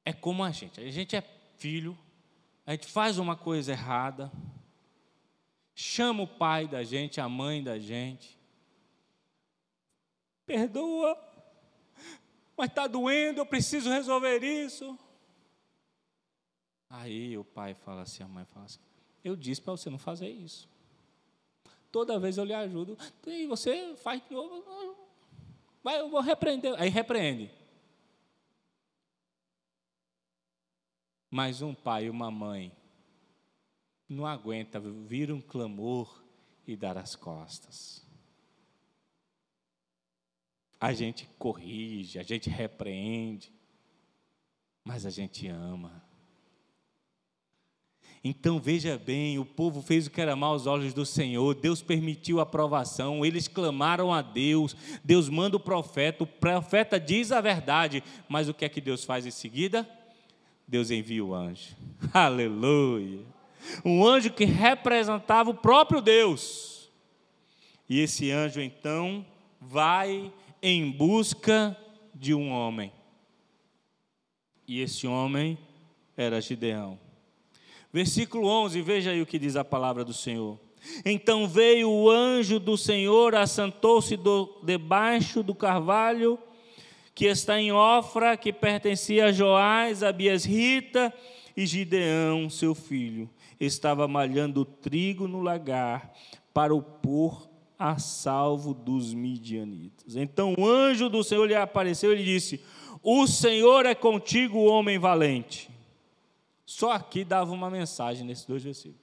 é 0.05 0.13
como 0.13 0.43
a 0.43 0.51
gente, 0.51 0.79
a 0.79 0.89
gente 0.89 1.15
é 1.15 1.21
filho, 1.57 1.97
a 2.67 2.71
gente 2.73 2.85
faz 2.85 3.17
uma 3.17 3.35
coisa 3.35 3.71
errada, 3.71 4.31
chama 5.73 6.21
o 6.21 6.27
pai 6.27 6.67
da 6.67 6.83
gente, 6.83 7.19
a 7.19 7.27
mãe 7.27 7.63
da 7.63 7.79
gente, 7.79 8.37
perdoa, 10.45 11.17
mas 12.55 12.69
está 12.69 12.85
doendo, 12.85 13.39
eu 13.39 13.45
preciso 13.45 13.89
resolver 13.89 14.43
isso. 14.43 14.95
Aí 16.87 17.35
o 17.35 17.43
pai 17.43 17.73
fala 17.73 18.03
assim, 18.03 18.21
a 18.21 18.27
mãe 18.27 18.45
fala 18.45 18.67
assim, 18.67 18.79
eu 19.23 19.35
disse 19.35 19.59
para 19.59 19.71
você 19.71 19.89
não 19.89 19.97
fazer 19.97 20.29
isso 20.29 20.69
toda 21.97 22.19
vez 22.19 22.37
eu 22.37 22.43
lhe 22.43 22.53
ajudo. 22.53 22.95
E 23.25 23.47
você 23.47 23.95
faz 23.95 24.21
de 24.23 24.31
novo. 24.31 24.95
Vai, 25.83 25.99
eu 25.99 26.09
vou 26.09 26.21
repreender. 26.21 26.79
Aí 26.79 26.89
repreende. 26.89 27.51
Mas 31.29 31.61
um 31.61 31.73
pai 31.73 32.05
e 32.05 32.09
uma 32.09 32.31
mãe 32.31 32.71
não 34.07 34.25
aguenta 34.25 34.79
vir 34.79 35.31
um 35.31 35.41
clamor 35.41 36.23
e 36.65 36.75
dar 36.75 36.97
as 36.97 37.15
costas. 37.15 38.05
A 40.79 40.93
gente 40.93 41.27
corrige, 41.37 42.19
a 42.19 42.23
gente 42.23 42.49
repreende, 42.49 43.51
mas 44.83 45.05
a 45.05 45.09
gente 45.09 45.47
ama. 45.47 46.03
Então 48.23 48.59
veja 48.59 48.97
bem, 48.97 49.39
o 49.39 49.45
povo 49.45 49.81
fez 49.81 50.07
o 50.07 50.11
que 50.11 50.19
era 50.19 50.35
mal 50.35 50.53
aos 50.53 50.65
olhos 50.65 50.93
do 50.93 51.05
Senhor, 51.05 51.55
Deus 51.55 51.81
permitiu 51.81 52.39
a 52.39 52.43
aprovação, 52.43 53.25
eles 53.25 53.47
clamaram 53.47 54.13
a 54.13 54.21
Deus, 54.21 54.75
Deus 55.03 55.29
manda 55.29 55.55
o 55.55 55.59
profeta, 55.59 56.23
o 56.23 56.27
profeta 56.27 56.99
diz 56.99 57.31
a 57.31 57.39
verdade, 57.39 58.03
mas 58.27 58.49
o 58.49 58.53
que 58.53 58.65
é 58.65 58.69
que 58.69 58.81
Deus 58.81 59.03
faz 59.03 59.25
em 59.25 59.31
seguida? 59.31 59.87
Deus 60.67 60.91
envia 60.91 61.23
o 61.23 61.33
anjo. 61.33 61.75
Aleluia! 62.13 63.25
Um 63.85 64.05
anjo 64.05 64.31
que 64.31 64.45
representava 64.45 65.49
o 65.49 65.53
próprio 65.53 66.01
Deus. 66.01 66.89
E 67.89 68.01
esse 68.01 68.31
anjo 68.31 68.61
então 68.61 69.25
vai 69.61 70.31
em 70.61 70.91
busca 70.91 71.75
de 72.13 72.33
um 72.33 72.49
homem. 72.49 72.91
E 74.67 74.81
esse 74.81 75.07
homem 75.07 75.57
era 76.15 76.41
Gideão. 76.41 76.99
Versículo 77.91 78.47
11, 78.47 78.81
veja 78.81 79.11
aí 79.11 79.21
o 79.21 79.25
que 79.25 79.39
diz 79.39 79.55
a 79.55 79.63
palavra 79.63 80.03
do 80.03 80.13
Senhor. 80.13 80.59
Então 81.05 81.47
veio 81.47 81.89
o 81.89 82.09
anjo 82.09 82.59
do 82.59 82.77
Senhor, 82.77 83.33
assentou-se 83.35 84.17
debaixo 84.63 85.41
do 85.41 85.55
carvalho 85.55 86.37
que 87.17 87.25
está 87.25 87.59
em 87.59 87.71
Ofra, 87.71 88.37
que 88.37 88.53
pertencia 88.53 89.25
a 89.25 89.31
Joás, 89.31 90.03
a 90.03 90.11
Rita 90.11 91.11
e 91.55 91.65
Gideão, 91.65 92.47
seu 92.47 92.75
filho, 92.75 93.27
estava 93.59 94.07
malhando 94.07 94.63
trigo 94.63 95.27
no 95.27 95.41
lagar 95.41 96.13
para 96.53 96.75
o 96.75 96.79
pôr 96.79 97.49
a 97.77 97.97
salvo 97.97 98.71
dos 98.71 99.15
midianitas. 99.15 100.15
Então 100.15 100.53
o 100.55 100.67
anjo 100.67 101.09
do 101.09 101.23
Senhor 101.23 101.47
lhe 101.47 101.55
apareceu 101.55 102.13
e 102.13 102.17
lhe 102.17 102.23
disse: 102.23 102.63
O 103.01 103.25
Senhor 103.25 103.87
é 103.87 103.95
contigo, 103.95 104.65
homem 104.65 104.99
valente. 104.99 105.71
Só 106.67 106.91
aqui 106.91 107.25
dava 107.25 107.51
uma 107.51 107.71
mensagem 107.71 108.27
nesses 108.27 108.45
dois 108.45 108.61
versículos. 108.61 109.01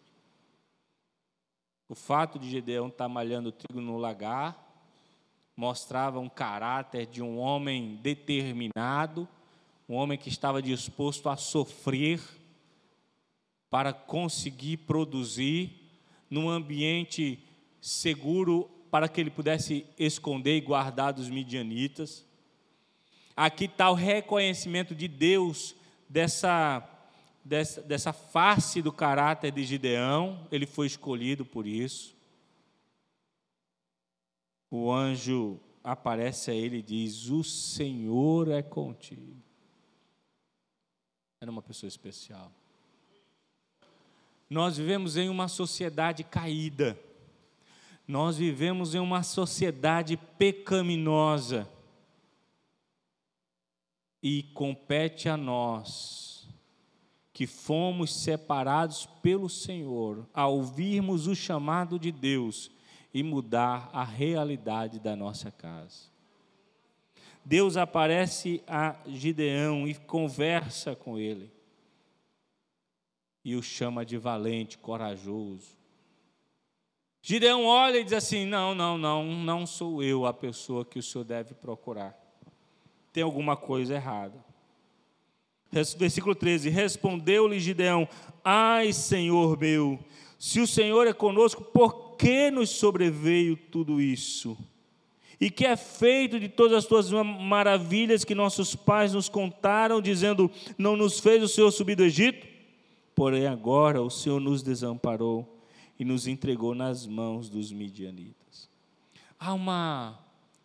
O 1.89 1.97
fato 1.97 2.39
de 2.39 2.49
Gedeão 2.49 2.87
estar 2.87 3.09
malhando 3.09 3.51
trigo 3.51 3.81
no 3.81 3.97
lagar 3.97 4.64
mostrava 5.57 6.19
um 6.19 6.29
caráter 6.29 7.07
de 7.07 7.23
um 7.23 7.39
homem 7.39 7.99
determinado, 8.03 9.29
um 9.89 9.95
homem 9.95 10.19
que 10.19 10.29
estava 10.29 10.61
disposto 10.63 11.29
a 11.29 11.37
sofrer 11.37 12.21
para 13.71 13.93
conseguir 13.93 14.79
produzir 14.79 15.73
num 16.31 16.49
ambiente 16.49 17.39
seguro 17.81 18.71
para 18.91 19.09
que 19.09 19.21
ele 19.21 19.31
pudesse 19.31 19.85
esconder 19.99 20.57
e 20.57 20.61
guardar 20.61 21.13
dos 21.13 21.29
midianitas. 21.29 22.25
Aqui 23.37 23.65
está 23.65 23.91
o 23.91 23.95
reconhecimento 23.95 24.95
de 24.95 25.09
Deus 25.09 25.75
dessa 26.09 26.89
dessa, 27.45 27.83
dessa 27.83 28.13
face 28.13 28.81
do 28.81 28.91
caráter 28.91 29.53
de 29.53 29.65
Gideão, 29.65 30.47
ele 30.51 30.67
foi 30.67 30.87
escolhido 30.87 31.45
por 31.45 31.67
isso. 31.67 32.15
O 34.77 34.91
anjo 34.91 35.61
aparece 35.85 36.51
a 36.51 36.55
ele 36.55 36.79
e 36.79 36.83
diz: 36.83 37.31
O 37.31 37.45
Senhor 37.45 38.49
é 38.49 38.61
contigo. 38.61 39.41
Era 41.41 41.49
uma 41.49 41.63
pessoa 41.63 41.87
especial. 41.87 42.51
Nós 44.51 44.77
vivemos 44.77 45.17
em 45.17 45.29
uma 45.29 45.47
sociedade 45.47 46.25
caída. 46.25 46.99
Nós 48.05 48.37
vivemos 48.37 48.97
em 48.97 48.99
uma 48.99 49.23
sociedade 49.23 50.17
pecaminosa. 50.17 51.71
E 54.21 54.43
compete 54.55 55.29
a 55.29 55.37
nós, 55.37 56.49
que 57.33 57.47
fomos 57.47 58.13
separados 58.13 59.07
pelo 59.23 59.49
Senhor, 59.49 60.29
a 60.35 60.49
ouvirmos 60.49 61.29
o 61.29 61.35
chamado 61.37 61.97
de 61.97 62.11
Deus 62.11 62.74
e 63.15 63.23
mudar 63.23 63.89
a 63.93 64.03
realidade 64.03 64.99
da 64.99 65.15
nossa 65.15 65.49
casa. 65.53 66.13
Deus 67.45 67.77
aparece 67.77 68.61
a 68.67 68.97
Gideão 69.07 69.87
e 69.87 69.95
conversa 69.95 70.97
com 70.97 71.17
ele. 71.17 71.53
E 73.45 73.55
o 73.55 73.63
chama 73.63 74.05
de 74.05 74.19
valente, 74.19 74.79
corajoso. 74.79 75.79
Gideão 77.23 77.65
olha 77.67 77.99
e 77.99 78.05
diz 78.05 78.15
assim: 78.15 78.47
Não, 78.47 78.75
não, 78.75 78.99
não, 78.99 79.25
não 79.25 79.67
sou 79.67 80.03
eu 80.03 80.27
a 80.27 80.33
pessoa 80.33 80.85
que 80.85 80.99
o 80.99 81.03
senhor 81.03 81.25
deve 81.25 81.55
procurar. 81.55 82.19
Tem 83.13 83.23
alguma 83.23 83.57
coisa 83.57 83.95
errada. 83.95 84.45
Versículo 85.71 86.35
13: 86.35 86.69
Respondeu-lhe 86.69 87.61
Gideão: 87.61 88.09
Ai, 88.43 88.93
Senhor 88.93 89.59
meu, 89.59 89.99
se 90.39 90.61
o 90.61 90.67
Senhor 90.67 91.07
é 91.07 91.13
conosco, 91.13 91.63
por 91.63 92.04
que 92.25 92.51
nos 92.51 92.71
sobreveio 92.71 93.55
tudo 93.55 94.01
isso? 94.01 94.57
E 95.39 95.51
que 95.51 95.67
é 95.67 95.77
feito 95.77 96.41
de 96.41 96.49
todas 96.49 96.79
as 96.79 96.87
tuas 96.87 97.11
maravilhas 97.11 98.25
que 98.25 98.35
nossos 98.35 98.75
pais 98.75 99.13
nos 99.13 99.29
contaram, 99.29 100.01
dizendo: 100.01 100.51
Não 100.79 100.97
nos 100.97 101.21
fez 101.21 101.43
o 101.43 101.49
Senhor 101.49 101.71
subir 101.71 101.97
do 101.97 102.05
Egito? 102.05 102.47
Porém, 103.15 103.47
agora 103.47 104.01
o 104.01 104.09
Senhor 104.09 104.41
nos 104.41 104.63
desamparou 104.63 105.63
e 105.99 106.05
nos 106.05 106.27
entregou 106.27 106.75
nas 106.75 107.07
mãos 107.07 107.51
dos 107.51 107.71
midianitas. 107.71 108.71
Há 109.39 109.53
uma 109.53 110.19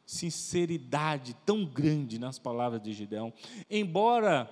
sinceridade 0.05 1.35
tão 1.45 1.65
grande 1.65 2.17
nas 2.17 2.39
palavras 2.39 2.81
de 2.81 2.93
Gideão, 2.93 3.33
embora 3.69 4.49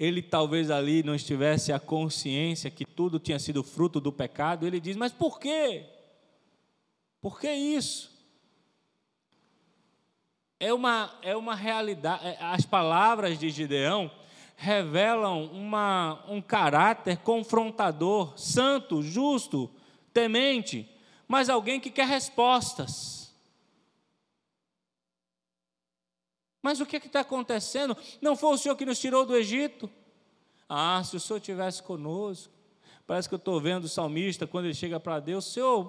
ele 0.00 0.22
talvez 0.22 0.70
ali 0.70 1.02
não 1.02 1.14
estivesse 1.14 1.74
a 1.74 1.78
consciência 1.78 2.70
que 2.70 2.86
tudo 2.86 3.18
tinha 3.18 3.38
sido 3.38 3.62
fruto 3.62 4.00
do 4.00 4.10
pecado, 4.10 4.66
ele 4.66 4.80
diz: 4.80 4.96
Mas 4.96 5.12
por 5.12 5.38
quê? 5.38 5.84
Por 7.20 7.38
que 7.38 7.52
isso? 7.52 8.10
É 10.58 10.72
uma, 10.72 11.14
é 11.20 11.36
uma 11.36 11.54
realidade, 11.54 12.26
é, 12.26 12.38
as 12.40 12.64
palavras 12.64 13.38
de 13.38 13.50
Gideão 13.50 14.10
revelam 14.56 15.44
uma, 15.52 16.24
um 16.26 16.40
caráter 16.40 17.18
confrontador, 17.18 18.38
santo, 18.38 19.02
justo, 19.02 19.70
temente, 20.14 20.88
mas 21.28 21.50
alguém 21.50 21.78
que 21.78 21.90
quer 21.90 22.06
respostas. 22.06 23.29
Mas 26.62 26.80
o 26.80 26.86
que 26.86 26.96
é 26.96 26.98
está 26.98 27.20
acontecendo? 27.20 27.96
Não 28.20 28.36
foi 28.36 28.54
o 28.54 28.58
Senhor 28.58 28.76
que 28.76 28.84
nos 28.84 28.98
tirou 28.98 29.24
do 29.24 29.36
Egito? 29.36 29.90
Ah, 30.68 31.02
se 31.04 31.16
o 31.16 31.20
Senhor 31.20 31.38
estivesse 31.38 31.82
conosco. 31.82 32.52
Parece 33.06 33.28
que 33.28 33.34
eu 33.34 33.38
estou 33.38 33.60
vendo 33.60 33.84
o 33.84 33.88
salmista, 33.88 34.46
quando 34.46 34.66
ele 34.66 34.74
chega 34.74 35.00
para 35.00 35.18
Deus, 35.18 35.46
Senhor, 35.46 35.88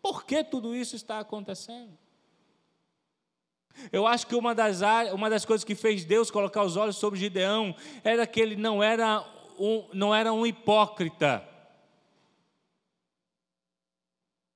por 0.00 0.24
que 0.24 0.44
tudo 0.44 0.76
isso 0.76 0.94
está 0.94 1.18
acontecendo? 1.18 1.98
Eu 3.90 4.06
acho 4.06 4.26
que 4.26 4.34
uma 4.34 4.54
das, 4.54 4.80
uma 5.12 5.28
das 5.28 5.44
coisas 5.44 5.64
que 5.64 5.74
fez 5.74 6.04
Deus 6.04 6.30
colocar 6.30 6.62
os 6.62 6.76
olhos 6.76 6.96
sobre 6.96 7.18
Gideão 7.18 7.74
era 8.04 8.26
que 8.26 8.40
ele 8.40 8.56
não 8.56 8.82
era 8.82 9.20
um, 9.58 9.88
não 9.92 10.14
era 10.14 10.32
um 10.32 10.46
hipócrita. 10.46 11.46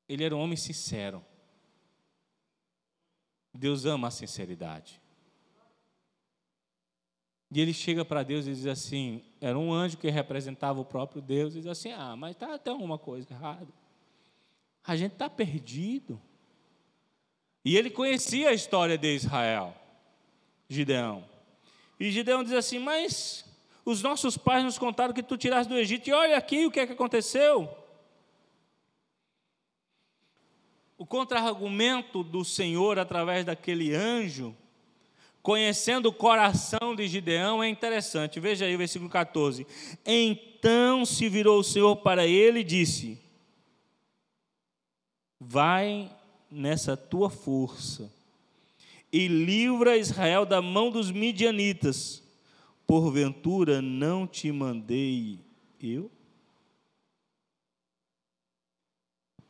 Ele 0.09 0.25
era 0.25 0.35
um 0.35 0.41
homem 0.41 0.57
sincero. 0.57 1.25
Deus 3.53 3.85
ama 3.85 4.09
a 4.09 4.11
sinceridade. 4.11 5.00
E 7.51 7.61
ele 7.61 7.73
chega 7.73 8.05
para 8.05 8.23
Deus 8.23 8.47
e 8.47 8.55
diz 8.55 8.67
assim: 8.67 9.23
era 9.41 9.59
um 9.59 9.73
anjo 9.73 9.97
que 9.97 10.09
representava 10.09 10.81
o 10.81 10.85
próprio 10.85 11.21
Deus, 11.21 11.55
e 11.55 11.59
diz 11.59 11.67
assim: 11.67 11.91
ah, 11.93 12.15
mas 12.17 12.33
está 12.33 12.55
até 12.55 12.71
alguma 12.71 12.99
coisa 12.99 13.33
errada. 13.33 13.69
A 14.85 14.97
gente 14.97 15.13
está 15.13 15.29
perdido. 15.29 16.21
E 17.65 17.77
ele 17.77 17.91
conhecia 17.91 18.49
a 18.49 18.55
história 18.55 18.97
de 18.97 19.15
Israel, 19.15 19.75
Gideão. 20.69 21.25
E 21.99 22.11
Gideão 22.11 22.45
diz 22.45 22.53
assim: 22.53 22.79
Mas 22.79 23.45
os 23.85 24.03
nossos 24.03 24.37
pais 24.37 24.65
nos 24.65 24.79
contaram 24.79 25.13
que 25.13 25.23
tu 25.23 25.37
tiraste 25.37 25.71
do 25.71 25.79
Egito, 25.79 26.09
e 26.09 26.13
olha 26.13 26.37
aqui 26.37 26.67
o 26.67 26.71
que 26.71 26.81
é 26.81 26.87
que 26.87 26.93
aconteceu. 26.93 27.69
O 30.97 31.05
contra-argumento 31.05 32.23
do 32.23 32.45
Senhor 32.45 32.99
através 32.99 33.45
daquele 33.45 33.95
anjo, 33.95 34.55
conhecendo 35.51 36.11
o 36.11 36.13
coração 36.13 36.95
de 36.95 37.09
Gideão, 37.09 37.61
é 37.61 37.69
interessante. 37.69 38.39
Veja 38.39 38.67
aí 38.67 38.77
o 38.77 38.79
versículo 38.79 39.11
14. 39.11 39.67
Então 40.07 41.05
se 41.05 41.29
virou 41.29 41.59
o 41.59 41.65
Senhor 41.65 41.97
para 41.97 42.25
ele 42.25 42.61
e 42.61 42.65
disse: 42.65 43.19
Vai 45.41 46.09
nessa 46.49 46.97
tua 46.97 47.29
força 47.29 48.13
e 49.13 49.27
livra 49.27 49.97
Israel 49.97 50.47
da 50.47 50.63
mão 50.63 50.89
dos 50.89 51.11
midianitas. 51.11 52.23
Porventura 52.87 53.83
não 53.83 54.29
te 54.29 54.53
mandei 54.53 55.41
eu? 55.83 56.09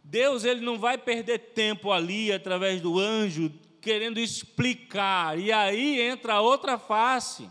Deus 0.02 0.44
ele 0.44 0.62
não 0.62 0.78
vai 0.78 0.96
perder 0.96 1.52
tempo 1.52 1.92
ali 1.92 2.32
através 2.32 2.80
do 2.80 2.98
anjo 2.98 3.52
querendo 3.80 4.18
explicar. 4.18 5.38
E 5.38 5.52
aí 5.52 6.00
entra 6.00 6.40
outra 6.40 6.78
face 6.78 7.48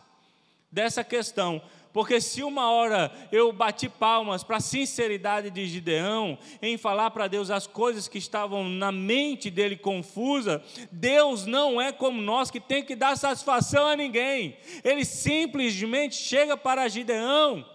dessa 0.71 1.03
questão. 1.03 1.61
Porque 1.91 2.21
se 2.21 2.43
uma 2.43 2.69
hora 2.69 3.11
eu 3.31 3.51
bati 3.51 3.89
palmas 3.89 4.43
para 4.43 4.57
a 4.57 4.61
sinceridade 4.61 5.49
de 5.49 5.65
Gideão 5.65 6.37
em 6.61 6.77
falar 6.77 7.09
para 7.09 7.27
Deus 7.27 7.49
as 7.49 7.65
coisas 7.65 8.07
que 8.07 8.19
estavam 8.19 8.69
na 8.69 8.91
mente 8.91 9.49
dele 9.49 9.75
confusa, 9.75 10.63
Deus 10.91 11.47
não 11.47 11.81
é 11.81 11.91
como 11.91 12.21
nós 12.21 12.51
que 12.51 12.59
tem 12.59 12.83
que 12.83 12.95
dar 12.95 13.17
satisfação 13.17 13.87
a 13.87 13.95
ninguém. 13.95 14.57
Ele 14.83 15.03
simplesmente 15.03 16.15
chega 16.15 16.55
para 16.55 16.87
Gideão 16.87 17.65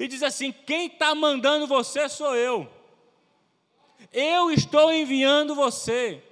e 0.00 0.08
diz 0.08 0.22
assim: 0.22 0.52
quem 0.66 0.86
está 0.86 1.14
mandando 1.14 1.66
você 1.66 2.08
sou 2.08 2.34
eu. 2.34 2.68
Eu 4.12 4.50
estou 4.50 4.92
enviando 4.92 5.54
você. 5.54 6.22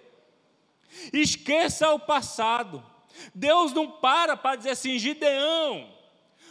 Esqueça 1.13 1.93
o 1.93 1.99
passado. 1.99 2.85
Deus 3.35 3.73
não 3.73 3.91
para 3.91 4.37
para 4.37 4.57
dizer 4.57 4.71
assim, 4.71 4.99
Gideão, 4.99 5.89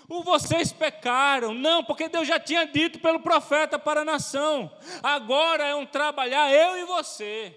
o 0.07 0.23
vocês 0.23 0.71
pecaram. 0.71 1.53
Não, 1.53 1.83
porque 1.83 2.09
Deus 2.09 2.27
já 2.27 2.39
tinha 2.39 2.65
dito 2.65 2.99
pelo 2.99 3.19
profeta 3.19 3.77
para 3.77 4.01
a 4.01 4.05
nação. 4.05 4.71
Agora 5.01 5.65
é 5.65 5.75
um 5.75 5.85
trabalhar 5.85 6.51
eu 6.51 6.77
e 6.77 6.85
você. 6.85 7.55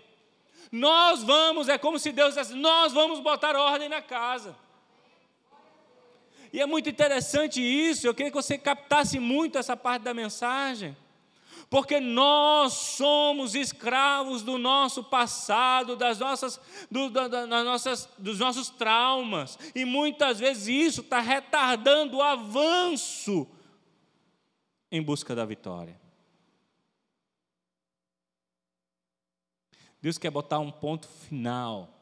Nós 0.70 1.22
vamos, 1.22 1.68
é 1.68 1.78
como 1.78 1.98
se 1.98 2.12
Deus 2.12 2.34
dissesse, 2.34 2.54
nós 2.54 2.92
vamos 2.92 3.20
botar 3.20 3.56
ordem 3.56 3.88
na 3.88 4.02
casa. 4.02 4.54
E 6.52 6.60
é 6.60 6.66
muito 6.66 6.88
interessante 6.88 7.60
isso, 7.60 8.06
eu 8.06 8.14
queria 8.14 8.30
que 8.30 8.36
você 8.36 8.56
captasse 8.56 9.18
muito 9.18 9.58
essa 9.58 9.76
parte 9.76 10.02
da 10.02 10.14
mensagem 10.14 10.96
porque 11.70 12.00
nós 12.00 12.72
somos 12.72 13.54
escravos 13.54 14.42
do 14.42 14.56
nosso 14.56 15.04
passado, 15.04 15.96
das 15.96 16.18
nossas, 16.18 16.60
do, 16.90 17.10
da, 17.10 17.28
das 17.28 17.64
nossas, 17.64 18.08
dos 18.18 18.38
nossos 18.38 18.70
traumas, 18.70 19.58
e 19.74 19.84
muitas 19.84 20.38
vezes 20.38 20.68
isso 20.68 21.00
está 21.02 21.20
retardando 21.20 22.18
o 22.18 22.22
avanço 22.22 23.46
em 24.90 25.02
busca 25.02 25.34
da 25.34 25.44
vitória. 25.44 26.00
Deus 30.00 30.16
quer 30.16 30.30
botar 30.30 30.60
um 30.60 30.70
ponto 30.70 31.06
final 31.06 31.97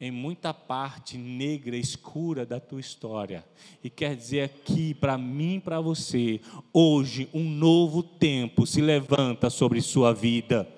em 0.00 0.10
muita 0.10 0.52
parte 0.52 1.16
negra, 1.16 1.76
escura 1.76 2.44
da 2.44 2.58
tua 2.58 2.80
história. 2.80 3.44
E 3.82 3.88
quer 3.88 4.16
dizer 4.16 4.42
aqui 4.42 4.92
para 4.92 5.16
mim, 5.16 5.60
para 5.64 5.80
você, 5.80 6.40
hoje 6.72 7.28
um 7.32 7.48
novo 7.48 8.02
tempo 8.02 8.66
se 8.66 8.80
levanta 8.80 9.48
sobre 9.48 9.80
sua 9.80 10.12
vida. 10.12 10.68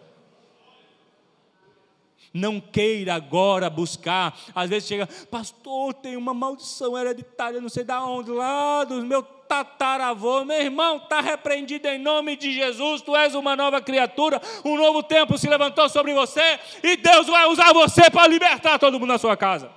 Não 2.32 2.60
queira 2.60 3.14
agora 3.14 3.70
buscar. 3.70 4.38
Às 4.54 4.68
vezes 4.68 4.86
chega, 4.86 5.06
pastor, 5.30 5.94
tem 5.94 6.16
uma 6.16 6.34
maldição 6.34 6.96
hereditária, 6.96 7.62
não 7.62 7.70
sei 7.70 7.82
da 7.82 8.04
onde, 8.04 8.30
lá 8.30 8.84
do 8.84 9.02
meu 9.02 9.22
tataravô, 9.48 10.44
meu 10.44 10.60
irmão, 10.60 10.96
está 10.98 11.20
repreendido 11.20 11.88
em 11.88 11.98
nome 11.98 12.36
de 12.36 12.52
Jesus. 12.52 13.02
Tu 13.02 13.14
és 13.16 13.34
uma 13.34 13.56
nova 13.56 13.80
criatura, 13.80 14.40
um 14.64 14.76
novo 14.76 15.02
tempo 15.02 15.38
se 15.38 15.48
levantou 15.48 15.88
sobre 15.88 16.14
você 16.14 16.60
e 16.82 16.96
Deus 16.96 17.26
vai 17.26 17.46
usar 17.46 17.72
você 17.72 18.10
para 18.10 18.26
libertar 18.26 18.78
todo 18.78 18.98
mundo 18.98 19.08
na 19.08 19.18
sua 19.18 19.36
casa. 19.36 19.70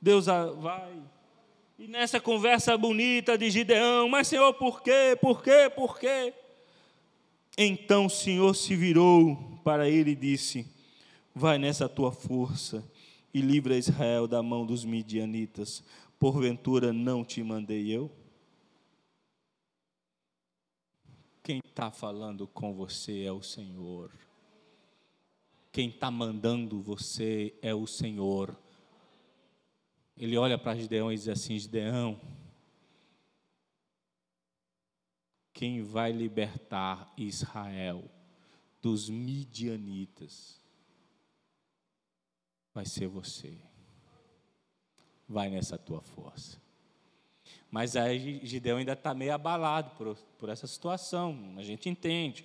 Deus 0.00 0.26
vai. 0.26 0.92
E 1.78 1.86
nessa 1.86 2.20
conversa 2.20 2.76
bonita 2.76 3.36
de 3.38 3.50
Gideão, 3.50 4.08
mas 4.08 4.28
Senhor, 4.28 4.52
por 4.54 4.82
quê? 4.82 5.16
Por 5.20 5.42
quê? 5.42 5.70
Por 5.74 5.98
quê? 5.98 6.32
Então 7.56 8.06
o 8.06 8.10
Senhor 8.10 8.54
se 8.54 8.74
virou 8.76 9.60
para 9.64 9.88
ele 9.88 10.12
e 10.12 10.16
disse: 10.16 10.66
Vai 11.34 11.58
nessa 11.58 11.88
tua 11.88 12.12
força 12.12 12.84
e 13.38 13.40
livra 13.40 13.76
Israel 13.76 14.26
da 14.26 14.42
mão 14.42 14.66
dos 14.66 14.84
midianitas. 14.84 15.82
Porventura 16.18 16.92
não 16.92 17.24
te 17.24 17.42
mandei 17.42 17.88
eu? 17.88 18.10
Quem 21.42 21.60
está 21.64 21.90
falando 21.90 22.46
com 22.48 22.74
você 22.74 23.22
é 23.22 23.32
o 23.32 23.40
Senhor. 23.40 24.10
Quem 25.70 25.88
está 25.88 26.10
mandando 26.10 26.82
você 26.82 27.54
é 27.62 27.72
o 27.72 27.86
Senhor. 27.86 28.58
Ele 30.16 30.36
olha 30.36 30.58
para 30.58 30.76
Gideão 30.76 31.12
e 31.12 31.14
diz 31.14 31.28
assim: 31.28 31.56
Gideão, 31.56 32.20
quem 35.52 35.82
vai 35.82 36.10
libertar 36.10 37.12
Israel 37.16 38.04
dos 38.82 39.08
midianitas 39.08 40.57
vai 42.78 42.86
ser 42.86 43.08
você. 43.08 43.52
Vai 45.28 45.50
nessa 45.50 45.76
tua 45.76 46.00
força. 46.00 46.62
Mas 47.68 47.96
aí 47.96 48.40
Gideão 48.44 48.78
ainda 48.78 48.92
está 48.92 49.12
meio 49.12 49.34
abalado 49.34 49.90
por, 49.96 50.16
por 50.38 50.48
essa 50.48 50.64
situação, 50.64 51.56
a 51.56 51.62
gente 51.64 51.88
entende. 51.88 52.44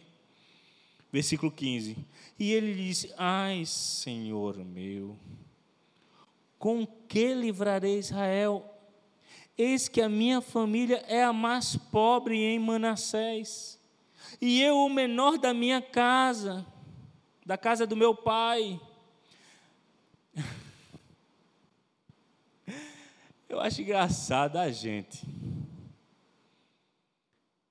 Versículo 1.12 1.52
15: 1.52 1.96
E 2.40 2.52
ele 2.52 2.74
disse: 2.74 3.14
Ai, 3.16 3.64
Senhor 3.64 4.58
meu, 4.58 5.16
com 6.58 6.84
que 6.84 7.32
livrarei 7.36 8.00
Israel? 8.00 8.68
Eis 9.56 9.88
que 9.88 10.02
a 10.02 10.10
minha 10.10 10.42
família 10.42 11.06
é 11.08 11.24
a 11.24 11.32
mais 11.32 11.76
pobre 11.76 12.44
em 12.44 12.58
Manassés, 12.58 13.80
e 14.42 14.64
eu 14.64 14.78
o 14.78 14.90
menor 14.90 15.38
da 15.38 15.54
minha 15.54 15.80
casa, 15.80 16.66
da 17.46 17.56
casa 17.56 17.86
do 17.86 17.96
meu 17.96 18.16
pai. 18.16 18.82
Eu 23.54 23.60
acho 23.60 23.84
engraçado 23.84 24.58
a 24.58 24.72
gente. 24.72 25.28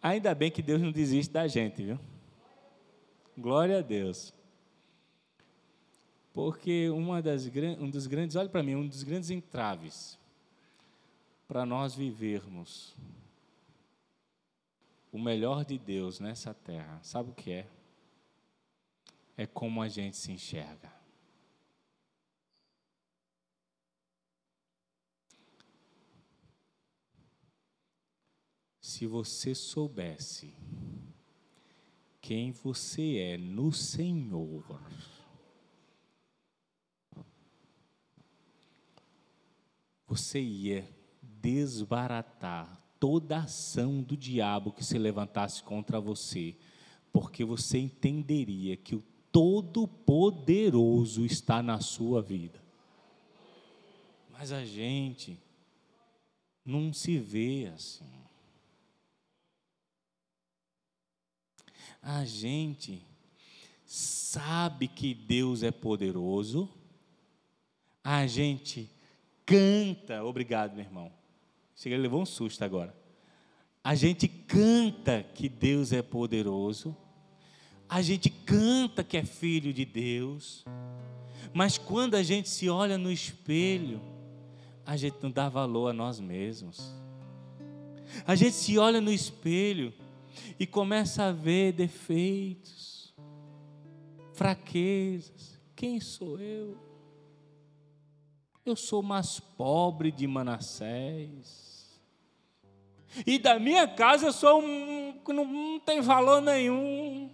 Ainda 0.01 0.33
bem 0.33 0.49
que 0.49 0.63
Deus 0.63 0.81
não 0.81 0.93
desiste 0.93 1.33
da 1.33 1.49
gente, 1.49 1.83
viu? 1.83 1.99
Glória 3.37 3.81
a 3.81 3.83
Deus. 3.83 4.33
Porque 6.33 6.89
uma 6.91 7.21
das, 7.21 7.51
um 7.81 7.91
dos 7.91 8.07
grandes, 8.07 8.37
olha 8.37 8.49
para 8.49 8.63
mim, 8.63 8.77
um 8.77 8.87
dos 8.87 9.03
grandes 9.03 9.29
entraves 9.31 10.17
para 11.49 11.67
nós 11.67 11.97
vivermos 11.97 12.95
o 15.11 15.19
melhor 15.19 15.65
de 15.65 15.81
Deus 15.81 16.21
nessa 16.21 16.55
terra, 16.55 17.01
sabe 17.03 17.31
o 17.31 17.35
que 17.35 17.51
é? 17.51 17.67
É 19.37 19.47
como 19.47 19.83
a 19.83 19.89
gente 19.89 20.17
se 20.17 20.31
enxerga. 20.31 21.02
Se 28.93 29.07
você 29.07 29.55
soubesse 29.55 30.55
quem 32.21 32.53
você 32.53 33.17
é 33.17 33.39
no 33.39 33.73
Senhor, 33.73 34.79
você 40.07 40.43
ia 40.43 40.87
desbaratar 41.23 42.85
toda 43.01 43.39
ação 43.39 44.03
do 44.03 44.15
diabo 44.15 44.73
que 44.73 44.85
se 44.85 44.99
levantasse 44.99 45.63
contra 45.63 45.99
você, 45.99 46.55
porque 47.11 47.47
você 47.47 47.79
entenderia 47.79 48.77
que 48.77 48.95
o 48.95 49.03
Todo-Poderoso 49.33 51.25
está 51.25 51.63
na 51.63 51.81
sua 51.81 52.21
vida. 52.21 52.63
Mas 54.31 54.53
a 54.53 54.67
gente 54.67 55.41
não 56.63 56.93
se 56.93 57.19
vê 57.19 57.73
assim. 57.75 58.22
A 62.01 62.25
gente 62.25 63.05
sabe 63.85 64.89
que 64.89 65.13
Deus 65.13 65.63
é 65.63 65.71
poderoso, 65.71 66.69
a 68.03 68.27
gente 68.27 68.91
canta, 69.45 70.25
obrigado, 70.25 70.75
meu 70.75 70.85
irmão. 70.85 71.13
Chega, 71.77 71.95
ele 71.95 72.05
levou 72.05 72.23
um 72.23 72.27
susto 72.27 72.65
agora. 72.65 72.97
A 73.85 73.95
gente 73.95 74.29
canta 74.29 75.23
que 75.35 75.49
Deus 75.49 75.93
é 75.93 76.01
poderoso, 76.01 76.97
a 77.89 78.01
gente 78.01 78.31
canta 78.31 79.05
que 79.05 79.17
é 79.17 79.25
filho 79.25 79.73
de 79.73 79.85
Deus, 79.85 80.65
mas 81.53 81.77
quando 81.77 82.15
a 82.15 82.23
gente 82.23 82.49
se 82.49 82.69
olha 82.69 82.97
no 82.97 83.11
espelho, 83.13 84.01
a 84.87 84.97
gente 84.97 85.17
não 85.23 85.31
dá 85.31 85.49
valor 85.49 85.89
a 85.89 85.93
nós 85.93 86.19
mesmos. 86.19 86.95
A 88.27 88.35
gente 88.35 88.55
se 88.55 88.79
olha 88.79 89.01
no 89.01 89.13
espelho 89.13 89.93
e 90.59 90.67
começa 90.67 91.25
a 91.25 91.33
ver 91.33 91.73
defeitos, 91.73 93.15
fraquezas. 94.33 95.61
Quem 95.75 96.01
sou 96.01 96.39
eu? 96.39 96.77
Eu 98.65 98.77
sou 98.77 99.03
mais 99.03 99.41
pobre 99.41 100.13
de 100.13 100.27
Manassés. 100.27 102.01
E 103.27 103.39
da 103.39 103.59
minha 103.59 103.87
casa 103.87 104.27
eu 104.27 104.33
sou 104.33 104.63
um 104.63 105.19
que 105.25 105.33
não, 105.33 105.45
não 105.45 105.81
tem 105.81 106.01
valor 106.01 106.41
nenhum. 106.41 107.31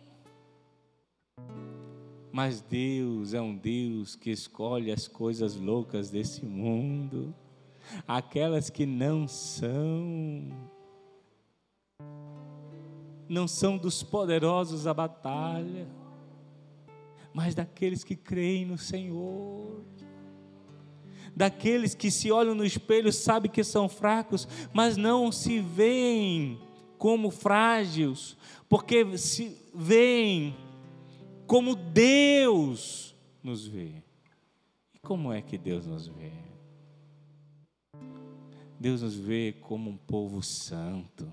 Mas 2.32 2.60
Deus 2.60 3.34
é 3.34 3.40
um 3.40 3.56
Deus 3.56 4.14
que 4.14 4.30
escolhe 4.30 4.92
as 4.92 5.08
coisas 5.08 5.56
loucas 5.56 6.10
desse 6.10 6.44
mundo, 6.44 7.34
aquelas 8.06 8.70
que 8.70 8.86
não 8.86 9.26
são 9.26 10.52
não 13.28 13.46
são 13.46 13.76
dos 13.76 14.02
poderosos 14.02 14.86
a 14.86 14.94
batalha, 14.94 15.86
mas 17.32 17.54
daqueles 17.54 18.02
que 18.02 18.16
creem 18.16 18.64
no 18.64 18.78
Senhor. 18.78 19.84
Daqueles 21.36 21.94
que 21.94 22.10
se 22.10 22.32
olham 22.32 22.54
no 22.54 22.64
espelho, 22.64 23.12
sabem 23.12 23.50
que 23.50 23.62
são 23.62 23.88
fracos, 23.88 24.48
mas 24.72 24.96
não 24.96 25.30
se 25.30 25.60
veem 25.60 26.58
como 26.96 27.30
frágeis, 27.30 28.36
porque 28.68 29.16
se 29.16 29.56
veem 29.74 30.56
como 31.46 31.76
Deus 31.76 33.14
nos 33.42 33.66
vê. 33.66 34.02
E 34.92 34.98
como 34.98 35.32
é 35.32 35.40
que 35.40 35.56
Deus 35.56 35.86
nos 35.86 36.08
vê? 36.08 36.32
Deus 38.80 39.02
nos 39.02 39.14
vê 39.14 39.54
como 39.60 39.90
um 39.90 39.96
povo 39.96 40.42
santo 40.42 41.32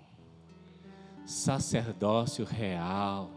sacerdócio 1.26 2.46
real, 2.46 3.32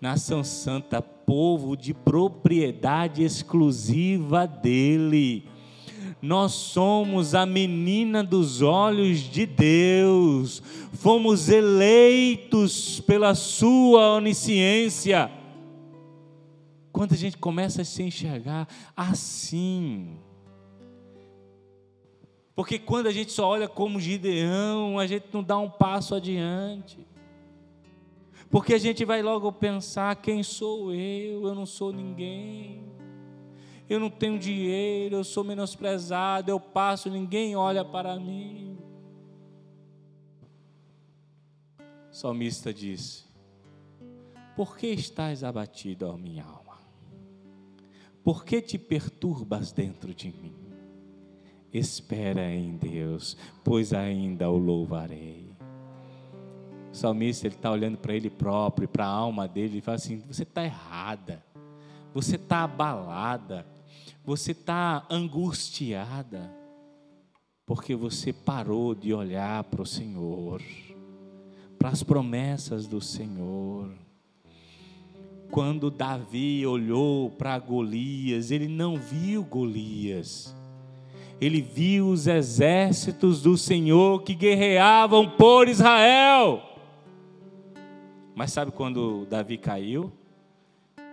nação 0.00 0.42
santa, 0.42 1.00
povo 1.00 1.76
de 1.76 1.94
propriedade 1.94 3.22
exclusiva 3.22 4.46
dele. 4.46 5.48
Nós 6.20 6.52
somos 6.52 7.34
a 7.34 7.44
menina 7.44 8.24
dos 8.24 8.62
olhos 8.62 9.18
de 9.20 9.46
Deus, 9.46 10.62
fomos 10.92 11.48
eleitos 11.48 13.00
pela 13.00 13.34
Sua 13.34 14.14
onisciência. 14.14 15.30
Quando 16.90 17.12
a 17.12 17.16
gente 17.16 17.36
começa 17.36 17.82
a 17.82 17.84
se 17.84 18.02
enxergar 18.02 18.68
assim, 18.96 20.16
porque 22.54 22.78
quando 22.78 23.08
a 23.08 23.12
gente 23.12 23.32
só 23.32 23.48
olha 23.48 23.68
como 23.68 24.00
Gideão, 24.00 24.98
a 24.98 25.06
gente 25.06 25.26
não 25.32 25.42
dá 25.42 25.58
um 25.58 25.68
passo 25.68 26.14
adiante. 26.14 27.04
Porque 28.48 28.74
a 28.74 28.78
gente 28.78 29.04
vai 29.04 29.22
logo 29.22 29.50
pensar: 29.52 30.14
quem 30.16 30.42
sou 30.42 30.94
eu? 30.94 31.48
Eu 31.48 31.54
não 31.54 31.66
sou 31.66 31.92
ninguém. 31.92 32.84
Eu 33.88 33.98
não 33.98 34.08
tenho 34.08 34.38
dinheiro, 34.38 35.16
eu 35.16 35.24
sou 35.24 35.44
menosprezado, 35.44 36.50
eu 36.50 36.58
passo, 36.58 37.10
ninguém 37.10 37.54
olha 37.54 37.84
para 37.84 38.18
mim. 38.18 38.78
O 42.10 42.14
salmista 42.14 42.72
disse: 42.72 43.24
Por 44.54 44.76
que 44.76 44.86
estás 44.86 45.42
abatido, 45.42 46.08
ó 46.08 46.16
minha 46.16 46.44
alma? 46.44 46.78
Por 48.22 48.44
que 48.44 48.62
te 48.62 48.78
perturbas 48.78 49.72
dentro 49.72 50.14
de 50.14 50.28
mim? 50.28 50.63
Espera 51.74 52.48
em 52.54 52.76
Deus, 52.76 53.36
pois 53.64 53.92
ainda 53.92 54.48
o 54.48 54.56
louvarei. 54.56 55.52
O 56.92 56.96
salmista 56.96 57.48
está 57.48 57.72
olhando 57.72 57.98
para 57.98 58.14
ele 58.14 58.30
próprio, 58.30 58.86
para 58.86 59.04
a 59.04 59.10
alma 59.10 59.48
dele, 59.48 59.78
e 59.78 59.80
fala 59.80 59.96
assim: 59.96 60.22
você 60.28 60.44
está 60.44 60.64
errada, 60.64 61.44
você 62.14 62.36
está 62.36 62.62
abalada, 62.62 63.66
você 64.24 64.52
está 64.52 65.04
angustiada, 65.10 66.54
porque 67.66 67.96
você 67.96 68.32
parou 68.32 68.94
de 68.94 69.12
olhar 69.12 69.64
para 69.64 69.82
o 69.82 69.86
Senhor, 69.86 70.62
para 71.76 71.88
as 71.88 72.04
promessas 72.04 72.86
do 72.86 73.00
Senhor. 73.00 73.90
Quando 75.50 75.90
Davi 75.90 76.66
olhou 76.66 77.30
para 77.30 77.58
Golias, 77.58 78.50
ele 78.50 78.68
não 78.68 78.96
viu 78.96 79.44
Golias, 79.44 80.54
ele 81.40 81.60
viu 81.60 82.08
os 82.08 82.26
exércitos 82.26 83.42
do 83.42 83.56
Senhor 83.56 84.22
que 84.22 84.34
guerreavam 84.34 85.28
por 85.28 85.68
Israel. 85.68 86.62
Mas 88.34 88.52
sabe 88.52 88.72
quando 88.72 89.26
Davi 89.26 89.58
caiu? 89.58 90.12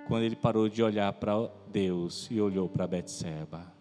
Quando 0.08 0.24
ele 0.24 0.36
parou 0.36 0.68
de 0.68 0.82
olhar 0.82 1.12
para 1.14 1.50
Deus 1.72 2.28
e 2.32 2.42
olhou 2.42 2.68
para 2.68 2.88
Betseba. 2.88 3.72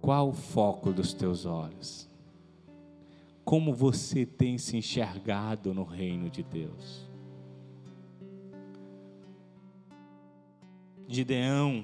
Qual 0.00 0.28
o 0.28 0.32
foco 0.32 0.92
dos 0.92 1.12
teus 1.12 1.44
olhos? 1.44 2.08
Como 3.44 3.72
você 3.72 4.26
tem 4.26 4.58
se 4.58 4.76
enxergado 4.76 5.72
no 5.72 5.84
reino 5.84 6.28
de 6.28 6.42
Deus? 6.42 7.08
Gideão, 11.06 11.82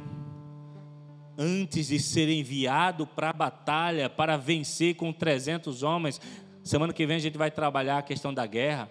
antes 1.37 1.88
de 1.88 1.99
ser 1.99 2.29
enviado 2.29 3.07
para 3.07 3.31
a 3.31 3.33
batalha 3.33 4.09
para 4.09 4.37
vencer 4.37 4.94
com 4.94 5.12
300 5.12 5.83
homens, 5.83 6.20
Semana 6.64 6.94
que 6.94 7.07
vem 7.07 7.16
a 7.16 7.20
gente 7.20 7.37
vai 7.37 7.51
trabalhar 7.51 7.99
a 7.99 8.03
questão 8.03 8.33
da 8.33 8.47
guerra. 8.47 8.90